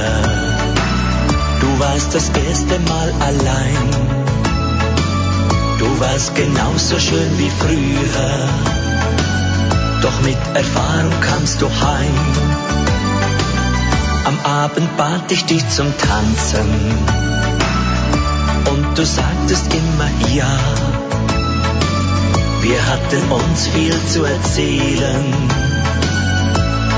Du 1.60 1.80
warst 1.80 2.14
das 2.14 2.30
erste 2.30 2.78
Mal 2.82 3.12
allein. 3.20 3.90
Du 5.80 6.00
warst 6.00 6.36
genauso 6.36 7.00
schön 7.00 7.32
wie 7.40 7.50
früher. 7.50 8.30
Doch 10.04 10.22
mit 10.22 10.38
Erfahrung 10.54 11.20
kamst 11.22 11.64
du 11.64 11.68
heim. 11.68 12.14
Am 14.26 14.40
Abend 14.44 14.96
bat 14.96 15.32
ich 15.32 15.46
dich 15.46 15.68
zum 15.70 15.92
Tanzen. 15.98 16.70
Und 18.72 19.00
du 19.00 19.04
sagtest 19.04 19.66
immer 19.74 20.36
ja. 20.36 20.60
Wir 22.62 22.86
hatten 22.86 23.32
uns 23.32 23.68
viel 23.70 23.96
zu 24.06 24.26
erzählen 24.26 25.69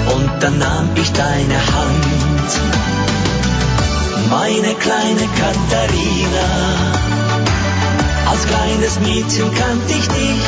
und 0.07 0.29
dann 0.39 0.57
nahm 0.57 0.89
ich 0.95 1.11
deine 1.11 1.55
Hand. 1.55 2.51
Meine 4.29 4.73
kleine 4.75 5.27
Katharina, 5.39 6.47
als 8.29 8.45
kleines 8.47 8.99
Mädchen 9.01 9.53
kannte 9.53 9.93
ich 9.93 10.07
dich. 10.07 10.45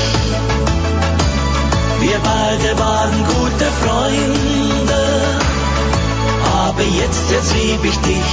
Wir 1.99 2.19
beide 2.23 2.79
waren 2.79 3.25
gute 3.25 3.65
Freunde, 3.83 5.03
aber 6.65 6.83
jetzt, 6.83 7.31
jetzt 7.31 7.53
lieb 7.55 7.83
ich 7.83 7.97
dich. 7.99 8.31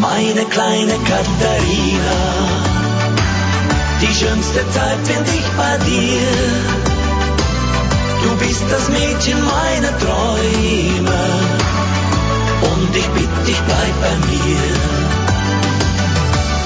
Meine 0.00 0.44
kleine 0.46 0.92
Katharina, 0.92 2.18
die 4.00 4.14
schönste 4.14 4.68
Zeit 4.70 4.98
find 5.04 5.28
ich 5.28 5.48
bei 5.56 5.76
dir. 5.84 6.77
Du 8.22 8.36
bist 8.36 8.64
das 8.70 8.88
Mädchen 8.88 9.38
meiner 9.44 9.98
Träume 9.98 11.22
und 12.72 12.96
ich 12.96 13.08
bitte 13.08 13.44
dich, 13.46 13.60
bleib 13.66 14.00
bei 14.00 14.16
mir. 14.30 14.98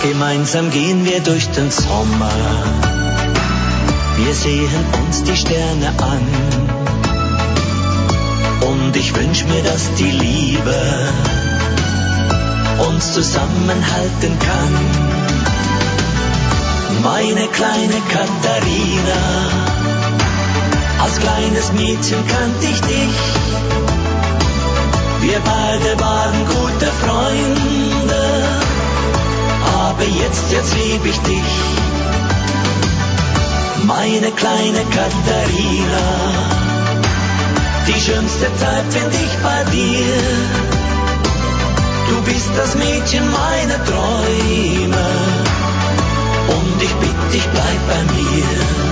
Gemeinsam 0.03 0.70
gehen 0.70 1.05
wir 1.05 1.20
durch 1.20 1.48
den 1.50 1.70
Sommer, 1.70 2.32
wir 4.16 4.34
sehen 4.34 4.84
uns 5.05 5.22
die 5.22 5.36
Sterne 5.36 5.88
an 5.98 6.26
und 8.62 8.96
ich 8.96 9.14
wünsch 9.14 9.44
mir, 9.44 9.62
dass 9.62 9.94
die 9.94 10.11
Liebe 10.11 10.80
uns 12.88 13.12
zusammenhalten 13.12 14.38
kann. 14.38 14.74
Meine 17.03 17.46
kleine 17.48 17.98
Katharina, 18.11 19.71
als 21.03 21.18
kleines 21.18 21.72
Mädchen 21.72 22.26
kannte 22.28 22.66
ich 22.66 22.80
dich. 22.82 23.18
Wir 25.20 25.40
beide 25.44 26.00
waren 26.00 26.46
gute 26.46 26.86
Freunde, 27.03 28.24
aber 29.88 30.05
jetzt, 30.05 30.50
jetzt 30.50 30.74
lieb 30.76 31.05
ich 31.05 31.18
dich. 31.20 31.53
Meine 33.84 34.30
kleine 34.30 34.82
Katharina, 34.96 36.07
die 37.88 38.00
schönste 38.00 38.46
Zeit 38.57 38.86
find 38.90 39.12
ich 39.12 39.34
bei 39.42 39.64
dir. 39.70 40.22
Du 42.11 42.22
bist 42.30 42.50
das 42.57 42.74
Mädchen 42.76 43.24
meiner 43.30 43.84
Träume 43.84 45.07
und 46.48 46.82
ich 46.82 46.94
bitte 46.94 47.26
dich, 47.32 47.46
bleib 47.53 47.80
bei 47.88 48.03
mir. 48.14 48.91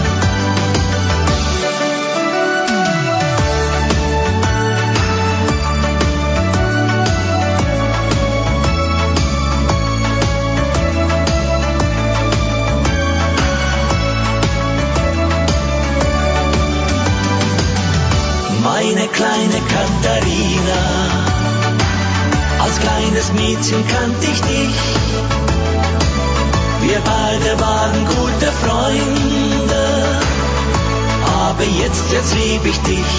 Kleine 19.30 19.60
Katharina, 19.74 20.80
als 22.64 22.80
kleines 22.80 23.32
Mädchen 23.32 23.84
kannte 23.86 24.26
ich 24.26 24.40
dich. 24.40 24.76
Wir 26.82 27.00
beide 27.04 27.60
waren 27.60 28.06
gute 28.06 28.50
Freunde, 28.62 29.84
aber 31.46 31.64
jetzt, 31.80 32.10
jetzt 32.12 32.34
lieb 32.34 32.64
ich 32.64 32.78
dich. 32.80 33.12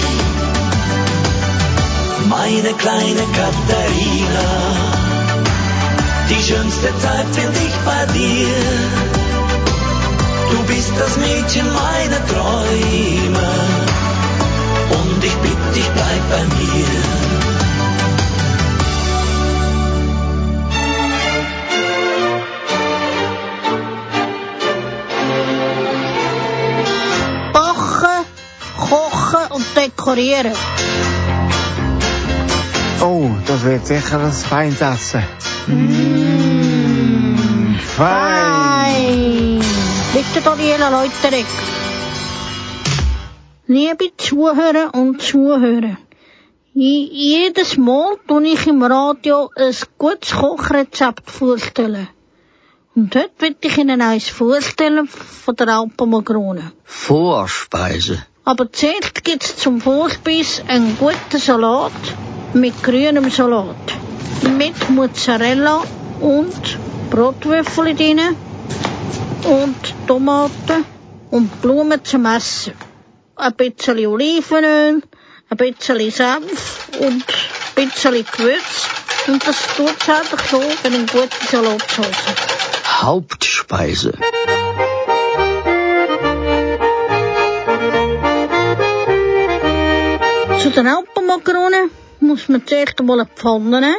Meine 2.28 2.74
kleine 2.74 3.24
Katharina, 3.38 4.48
die 6.28 6.42
schönste 6.42 6.88
Zeit 6.98 7.26
find 7.32 7.56
ich 7.56 7.74
bei 7.86 8.06
dir. 8.12 8.48
Du 10.50 10.62
bist 10.64 10.92
das 10.98 11.16
Mädchen 11.16 11.66
meiner 11.72 12.26
Träume 12.26 14.01
und 14.96 15.24
ich 15.24 15.34
bitte 15.44 15.68
dich, 15.74 15.88
bleib 15.94 16.30
bei 16.30 16.42
mir. 16.56 16.86
Backen, 27.52 28.24
kochen 28.76 29.44
und 29.50 29.66
dekorieren. 29.76 30.52
Oh, 33.00 33.30
das 33.46 33.64
wird 33.64 33.86
sicher 33.86 34.20
ein 34.20 34.32
feines 34.32 34.80
Essen. 34.80 35.24
Mm, 35.66 37.34
fein. 37.96 39.60
Bitte 40.12 40.40
Daniela 40.44 40.88
Leuterek. 40.88 41.46
Liebe 43.74 44.06
Zuhörer 44.18 44.86
und 45.00 45.22
Zuhörer, 45.22 45.96
je- 46.74 47.08
jedes 47.10 47.70
Mal 47.78 48.16
tue 48.28 48.48
ich 48.54 48.66
im 48.66 48.82
Radio 48.82 49.38
ein 49.56 49.74
gutes 49.98 50.32
Kochrezept 50.40 51.30
vorstellen. 51.30 52.08
Und 52.94 53.14
heute 53.16 53.30
will 53.38 53.56
ich 53.68 53.78
Ihnen 53.78 54.02
eins 54.02 54.28
vorstellen 54.28 55.08
von 55.44 55.56
der 55.56 55.68
Alpenmagrone. 55.68 56.72
Vorspeise. 56.84 58.16
Aber 58.44 58.70
zuerst 58.70 59.24
gibt's 59.24 59.56
zum 59.56 59.80
Vorspeis 59.80 60.62
einen 60.68 60.96
guten 60.98 61.38
Salat 61.48 61.92
mit 62.52 62.74
grünem 62.82 63.30
Salat. 63.30 63.86
Mit 64.58 64.90
Mozzarella 64.90 65.76
und 66.20 66.78
Brotwürfel 67.10 67.94
drin 67.94 68.20
und 69.60 69.80
Tomaten 70.06 70.84
und 71.30 71.62
Blumen 71.62 72.04
zum 72.04 72.26
Essen. 72.26 72.74
Ein 73.42 73.54
bisschen 73.54 74.06
Olivenöl, 74.06 75.02
ein 75.50 75.56
bisschen 75.56 76.10
Senf 76.12 76.88
und 77.00 77.24
ein 77.74 77.88
bisschen 77.88 78.24
Gewürz. 78.24 78.88
Und 79.26 79.44
das 79.44 79.56
tut's 79.76 80.08
einfach 80.08 80.44
so 80.48 80.62
in 80.84 80.94
eine 80.94 81.06
gute 81.06 81.46
Salatsauce. 81.50 82.06
Hauptspeise. 82.86 84.12
Zu 90.60 90.70
den 90.70 90.86
Alpenmakaronen 90.86 91.90
muss 92.20 92.48
man 92.48 92.64
zuerst 92.64 93.00
einmal 93.00 93.22
eine 93.22 93.28
Pfanne 93.28 93.80
nehmen. 93.80 93.96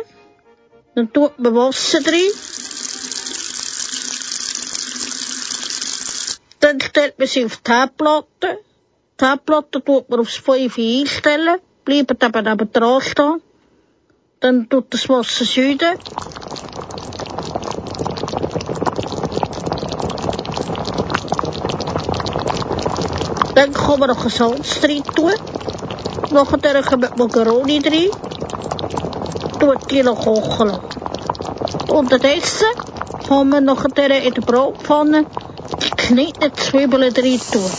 Dann 0.95 1.11
tut 1.11 1.37
man 1.37 1.53
Wasser 1.53 1.99
drin. 1.99 2.31
Dann 6.61 6.79
stellt 6.79 7.19
man 7.19 7.27
sie 7.27 7.43
auf 7.43 7.57
die 7.57 7.71
Herdplatte. 7.73 8.59
Die 9.23 9.29
Herdplatte 9.29 9.81
tut 9.81 10.09
man 10.09 10.19
aufs 10.19 10.35
5 10.35 10.77
einstellen. 10.77 11.59
Bleibt 11.85 12.21
eben 12.21 12.43
neben 12.43 12.73
dran 12.73 12.99
stehen. 12.99 13.41
Dann 14.41 14.67
tut 14.67 14.93
das 14.93 15.07
Wasser 15.07 15.45
süden. 15.45 15.97
Dann 23.55 23.71
kann 23.71 23.99
man 24.01 24.09
noch 24.09 24.25
ein 24.25 24.29
Salz 24.29 24.81
drin 24.81 25.05
tun. 25.15 25.31
Nachher 26.31 26.83
kommen 26.83 27.09
die 27.09 27.17
Macaroni 27.17 27.79
drin. 27.79 28.09
Tut 29.57 29.89
die 29.89 30.03
noch 30.03 30.19
kochen 30.19 30.67
lassen. 30.67 31.91
Unterdessen 31.91 32.67
kann 33.25 33.47
man 33.47 33.63
nachher 33.63 34.21
in 34.21 34.33
der 34.33 34.41
Brotpfanne 34.41 35.27
die 36.03 36.15
geschnittenen 36.15 36.57
Zwiebeln 36.57 37.13
drin 37.13 37.41
tun. 37.51 37.71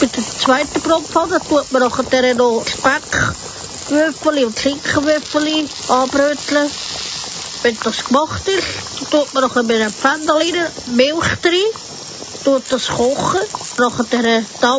Bei 0.00 0.06
der 0.06 0.24
zweiten 0.24 0.80
Brotpfanne 0.80 1.40
tut 1.48 1.70
man 1.72 1.82
nachher 1.82 2.34
noch 2.34 2.64
Speck, 2.66 3.34
Würfel 3.88 4.44
und 4.44 4.58
Schinkenwürfel 4.58 5.68
anbröteln. 5.88 6.70
Wenn 7.62 7.78
das 7.82 8.04
gemacht 8.04 8.42
ist, 8.48 9.10
tut 9.10 9.34
man 9.34 9.44
nachher 9.44 9.62
mit 9.62 9.76
einem 9.76 9.92
Pfanne 9.92 10.32
rein, 10.32 10.54
Milch 10.86 11.36
drin, 11.42 11.60
tut 12.44 12.62
das 12.70 12.88
kochen, 12.88 13.40
nachher 13.78 14.42
da 14.60 14.78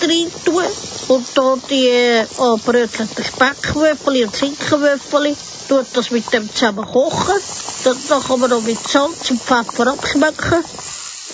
drin 0.00 0.32
tun 0.44 0.64
und 1.08 1.26
dann 1.34 1.62
die 1.70 2.24
anbrötelten 2.38 3.24
Speckwürfel 3.24 4.24
und 4.24 4.36
Schinkenwürfel, 4.36 5.36
tut 5.68 5.86
das 5.92 6.10
mit 6.10 6.32
dem 6.32 6.52
zusammen 6.52 6.86
kochen. 6.86 7.40
Dann 7.84 8.22
kann 8.22 8.40
man 8.40 8.50
noch 8.50 8.62
mit 8.62 8.88
Salz 8.88 9.30
und 9.30 9.42
Pfeffer 9.42 9.92
abschmecken 9.92 10.64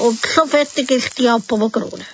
und 0.01 0.19
so 0.27 0.47
fertig 0.47 0.91
ist 0.91 1.19
die 1.19 1.29
Alpenmakarone. 1.29 2.07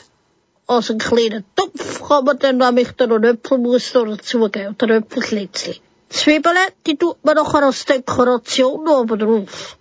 Als 0.66 0.90
een 0.90 0.98
kleine 0.98 1.44
Topf 1.54 2.02
kann 2.08 2.24
man 2.24 2.38
dann 2.38 2.56
nämlich 2.56 2.90
dann 2.96 3.10
noch 3.10 3.22
Äpfelmus 3.22 3.92
dazugeben 3.92 4.76
oder 4.82 4.96
Äpfelschlitzli. 4.96 5.80
Zwiebeln, 6.08 6.56
die 6.86 6.96
tut 6.96 7.24
man 7.24 7.36
nachher 7.36 7.62
als 7.62 7.84
Dekoration 7.84 8.88
oben 8.88 9.18
drauf. 9.18 9.78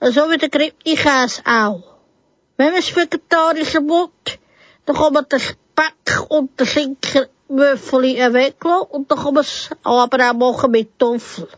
So 0.00 0.30
wie 0.30 0.38
der 0.38 0.48
Grippni-Käse 0.48 1.42
auch. 1.44 1.82
Wenn 2.56 2.72
man 2.72 2.80
es 2.80 2.94
vegetarisch 2.96 3.74
will, 3.74 4.08
dann 4.86 4.96
kann 4.96 5.12
man 5.12 5.26
den 5.28 5.40
Speck 5.40 6.30
und 6.30 6.58
den 6.58 6.66
Schinkenwürfel 6.66 8.02
weglassen 8.32 8.88
und 8.90 9.10
dann 9.10 9.18
kann 9.18 9.34
man 9.34 9.44
es 9.44 9.70
aber 9.82 10.30
auch 10.30 10.34
machen 10.34 10.70
mit 10.70 10.98
Toffel. 10.98 11.48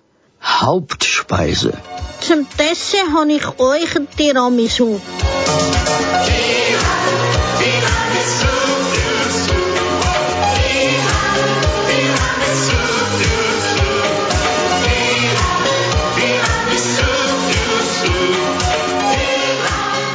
Hauptspeise. 0.45 1.73
Zum 2.21 2.47
Dessert 2.59 3.09
habe 3.15 3.33
ich 3.33 3.59
euch 3.59 3.97
ein 3.97 4.09
Tiramisu. 4.11 5.01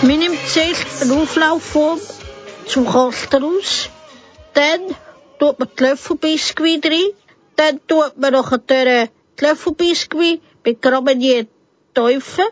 Man 0.02 0.20
nimmt 0.20 0.40
zuerst 0.48 0.86
eine 1.02 1.14
Auflaufform 1.14 2.00
zum 2.66 2.88
Kasten 2.88 3.44
aus. 3.44 3.90
Dann 4.54 4.96
tut 5.40 5.60
man 5.60 5.68
die 5.78 5.84
Löffelbiskuit 5.84 6.86
rein. 6.86 7.10
Dann 7.56 7.80
tut 7.88 8.18
man 8.18 8.32
nachher 8.34 9.10
die 9.40 9.46
Löffelbiskuit 9.46 10.42
mit 10.66 10.82
Graminier 10.82 11.48
teufeln. 11.94 12.50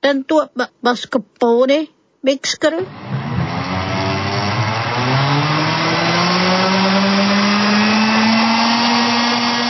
Dann 0.00 0.26
tut 0.26 0.54
man 0.54 0.68
Mascarpone 0.82 1.88
mixen. 2.22 2.86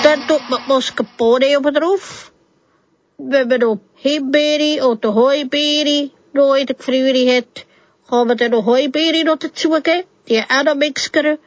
Dann 0.02 0.28
tut 0.28 0.50
man 0.50 0.60
Mascarpone 0.68 1.58
oben 1.58 1.74
drauf. 1.74 2.32
Wenn 3.18 3.48
man 3.48 3.60
noch 3.60 3.80
Himbeere 3.94 4.86
oder 4.86 5.14
Heubeere 5.14 6.10
noch 6.32 6.54
in 6.54 6.66
der 6.66 6.76
Gefriere 6.76 7.36
hat, 7.36 7.66
kann 8.08 8.28
man 8.28 8.36
dann 8.36 8.50
noch 8.50 8.66
Heubeere 8.66 9.24
noch 9.24 9.38
dazugeben. 9.38 10.04
Die 10.28 10.40
auch 10.40 10.64
noch 10.64 10.74
mixen. 10.74 11.38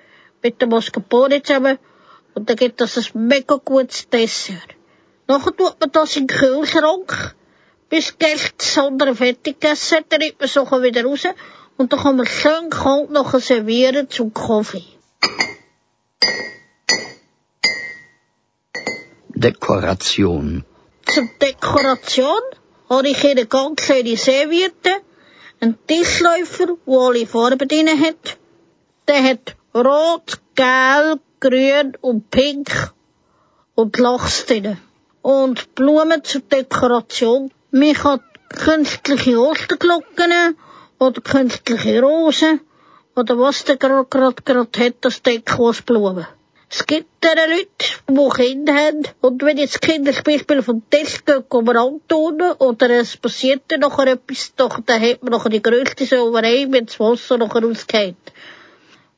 Mit 0.41 0.61
dem 0.61 0.69
Mascarpone 0.69 1.43
zusammen. 1.43 1.77
Und 2.33 2.49
dann 2.49 2.55
gibt 2.55 2.79
das 2.81 2.97
ein 2.97 3.27
mega 3.27 3.55
gutes 3.63 4.09
Dessert. 4.09 4.75
Nachher 5.27 5.55
tut 5.55 5.79
man 5.79 5.91
das 5.91 6.15
in 6.15 6.27
den 6.27 6.37
Kühlschrank, 6.37 7.35
bis 7.89 8.15
das 8.17 8.77
andere 8.77 9.15
fertig 9.15 9.59
gegessen 9.59 9.97
hat, 9.97 10.05
dann 10.09 10.19
nimmt 10.19 10.39
man 10.39 10.45
es 10.45 10.55
nachher 10.55 10.81
wieder 10.81 11.03
raus 11.03 11.23
und 11.77 11.93
dann 11.93 11.99
kann 11.99 12.17
man 12.17 12.25
schön 12.25 12.69
kalt 12.69 13.09
nachher 13.09 13.39
servieren 13.39 14.09
zum 14.09 14.33
Kaffee. 14.33 14.83
Dekoration. 19.29 20.65
Zur 21.05 21.29
Dekoration 21.41 22.41
habe 22.89 23.07
ich 23.07 23.25
eine 23.25 23.45
ganz 23.45 23.81
kleine 23.81 24.17
Serviette, 24.17 24.91
einen 25.61 25.77
Tischläufer, 25.87 26.75
wo 26.85 27.07
alle 27.07 27.25
Farben 27.25 27.67
drin 27.67 27.87
hat. 27.87 28.37
Der 29.07 29.23
hat 29.23 29.55
rot, 29.73 30.39
gelb, 30.55 31.21
grün 31.39 31.97
und 32.01 32.29
pink 32.31 32.91
und 33.75 33.97
Lachs 33.97 34.45
drin. 34.45 34.77
Und 35.21 35.75
Blumen 35.75 36.23
zur 36.23 36.41
Dekoration. 36.41 37.51
Man 37.71 37.93
kann 37.93 38.21
künstliche 38.49 39.39
Osterglocken 39.39 40.55
oder 40.97 41.21
künstliche 41.21 42.01
Rosen 42.01 42.61
oder 43.15 43.37
was 43.37 43.63
der 43.63 43.77
gerade 43.77 44.05
grad, 44.05 44.45
grad 44.45 44.77
hat, 44.77 44.95
das 45.01 45.21
Deko 45.21 45.67
als 45.67 45.81
Blumen. 45.81 46.25
Es 46.71 46.85
gibt 46.85 47.25
ja 47.25 47.31
Leute, 47.33 47.67
die 48.07 48.29
Kinder 48.29 48.73
haben. 48.73 49.03
Und 49.21 49.41
wenn 49.41 49.57
jetzt 49.57 49.81
Kinder 49.81 50.13
zum 50.13 50.23
Beispiel 50.23 50.61
vom 50.61 50.83
Tisch 50.89 51.25
gehen, 51.25 51.43
kommen 51.49 51.75
antun, 51.75 52.41
oder 52.59 52.89
es 52.91 53.17
passiert 53.17 53.63
dann 53.69 53.79
nachher 53.79 54.07
etwas, 54.07 54.53
doch, 54.55 54.79
dann 54.85 55.01
hat 55.01 55.23
man 55.23 55.31
nachher 55.31 55.49
die 55.49 55.63
grösste 55.63 56.05
Sauerei, 56.05 56.67
wenn 56.69 56.85
das 56.85 56.99
Wasser 56.99 57.39
nachher 57.39 57.65
ausgeht. 57.65 58.17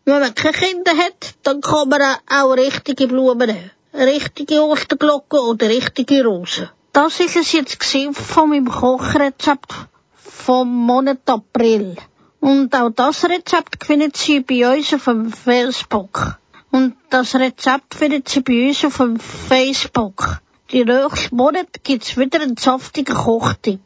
Wenn 0.04 0.20
man 0.20 0.34
keine 0.34 0.54
Kinder 0.54 0.98
hat, 0.98 1.36
dann 1.44 1.62
kann 1.62 1.90
man 1.90 2.02
auch 2.28 2.54
richtige 2.54 3.08
Blumen 3.08 3.48
nehmen. 3.48 3.72
Richtige 3.94 4.64
Osterglocken 4.64 5.40
oder 5.40 5.70
richtige 5.70 6.24
Rosen. 6.26 6.70
Das 6.92 7.20
ist 7.20 7.36
es 7.36 7.52
jetzt 7.52 7.78
von 8.14 8.50
meinem 8.50 8.70
Kochrezept 8.70 9.74
vom 10.16 10.68
Monat 10.68 11.20
April. 11.28 11.98
Und 12.40 12.74
auch 12.76 12.90
das 12.90 13.24
Rezept 13.26 13.86
findet 13.86 14.18
Sie 14.18 14.40
bei 14.40 14.76
uns 14.76 14.92
auf 14.94 15.06
dem 15.06 15.32
Facebook. 15.32 16.38
Und 16.72 16.96
das 17.12 17.36
Rezept 17.36 17.94
findet 17.94 18.28
Sie 18.28 18.42
bei 18.42 18.70
uns 18.70 18.84
auf 18.84 18.98
dem 18.98 19.20
Facebook. 19.20 20.40
Die 20.72 20.84
nächsten 20.84 21.36
Monat 21.36 21.84
gibt's 21.84 22.18
wieder 22.18 22.42
einen 22.42 22.58
saftigen 22.58 23.14
Kochtipp. 23.14 23.82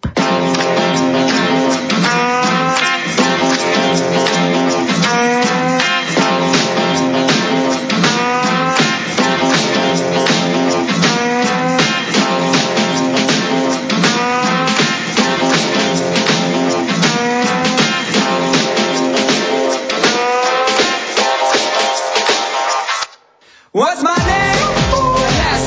What's 23.75 24.01
my 24.01 24.15
name? 24.15 24.55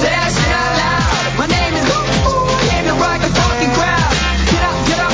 Say 0.01 0.09
that 0.09 0.33
shit 0.33 0.49
out 0.49 0.73
loud. 0.81 1.45
My 1.45 1.45
name 1.45 1.77
is 1.77 1.85
Came 2.65 2.89
to 2.89 2.97
rock 2.97 3.21
fucking 3.21 3.73
crowd. 3.77 4.13
Get 4.49 4.65
up, 4.65 4.77
get 4.89 5.01
up, 5.05 5.13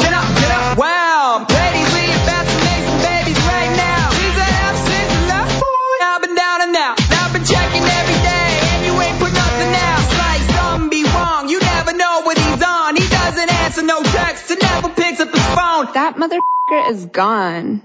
get 0.00 0.12
up, 0.16 0.28
get 0.40 0.50
up. 0.56 0.80
Wow, 0.80 1.44
ladies, 1.44 1.84
we 1.92 2.08
about 2.08 2.48
to 2.48 2.56
make 2.64 2.80
some 2.88 3.00
babies 3.04 3.36
right 3.44 3.72
now. 3.76 4.08
These 4.16 4.36
are 4.40 4.52
absence 4.56 5.10
and 5.20 5.24
love. 5.36 5.52
I've 5.52 6.24
been 6.24 6.32
down 6.32 6.58
and 6.64 6.72
out. 6.80 6.96
I've 6.96 7.36
been 7.36 7.44
checking 7.44 7.84
every 7.84 8.18
day, 8.24 8.50
and 8.72 8.88
you 8.88 8.96
ain't 9.04 9.20
put 9.20 9.36
nothing 9.36 9.68
out. 9.68 10.00
It's 10.00 10.16
like 10.16 10.88
be. 10.88 11.04
You 11.04 11.60
never 11.60 11.92
know 11.92 12.24
what 12.24 12.40
he's 12.40 12.62
on. 12.64 12.96
He 12.96 13.04
doesn't 13.04 13.52
answer 13.52 13.84
no 13.84 14.00
texts 14.00 14.48
and 14.48 14.64
never 14.64 14.88
picks 14.96 15.20
up 15.20 15.28
his 15.28 15.44
phone. 15.52 15.92
That 15.92 16.16
motherfucker 16.16 16.88
is 16.88 17.04
gone. 17.12 17.84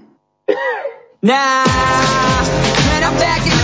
Nah, 1.20 1.68
man, 2.88 3.04
I'm 3.04 3.16
back 3.20 3.44
in 3.44 3.63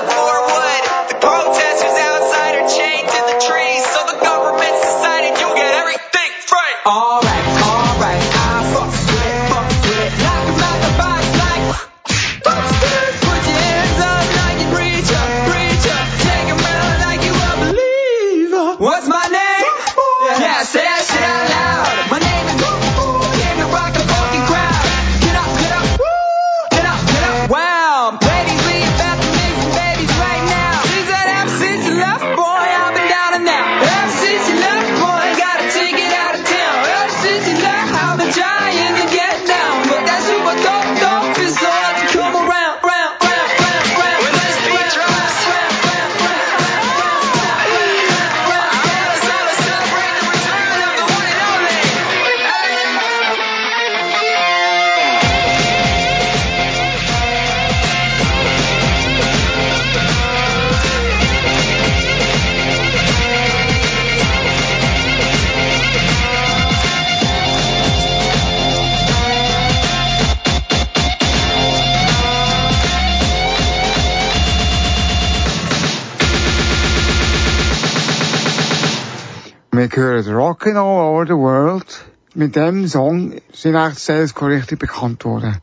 Hören 79.89 80.35
Rockin' 80.35 80.77
All 80.77 80.99
Over 80.99 81.25
the 81.25 81.33
World. 81.33 82.05
Mit 82.35 82.55
dem 82.55 82.87
Song 82.87 83.41
sind 83.51 83.75
eigentlich 83.75 83.97
Sales 83.97 84.39
richtig 84.39 84.77
bekannt 84.77 85.25
worden. 85.25 85.57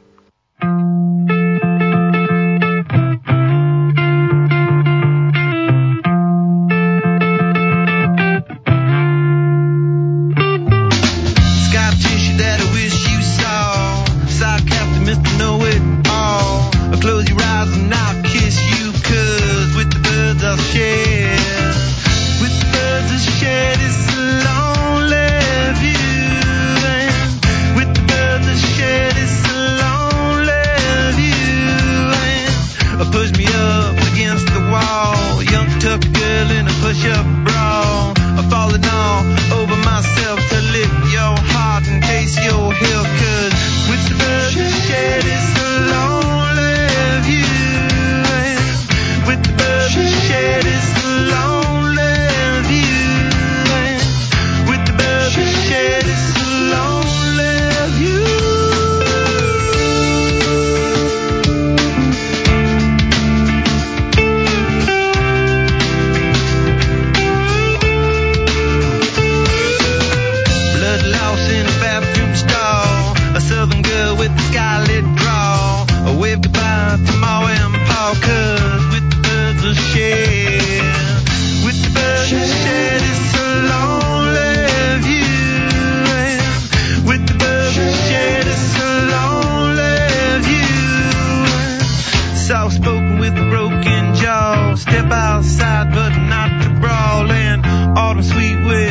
outside, 95.12 95.92
but 95.92 96.16
not 96.28 96.62
to 96.62 96.70
brawl 96.80 97.30
in. 97.30 97.64
Autumn 97.96 98.22
sweet 98.22 98.56
with 98.64 98.89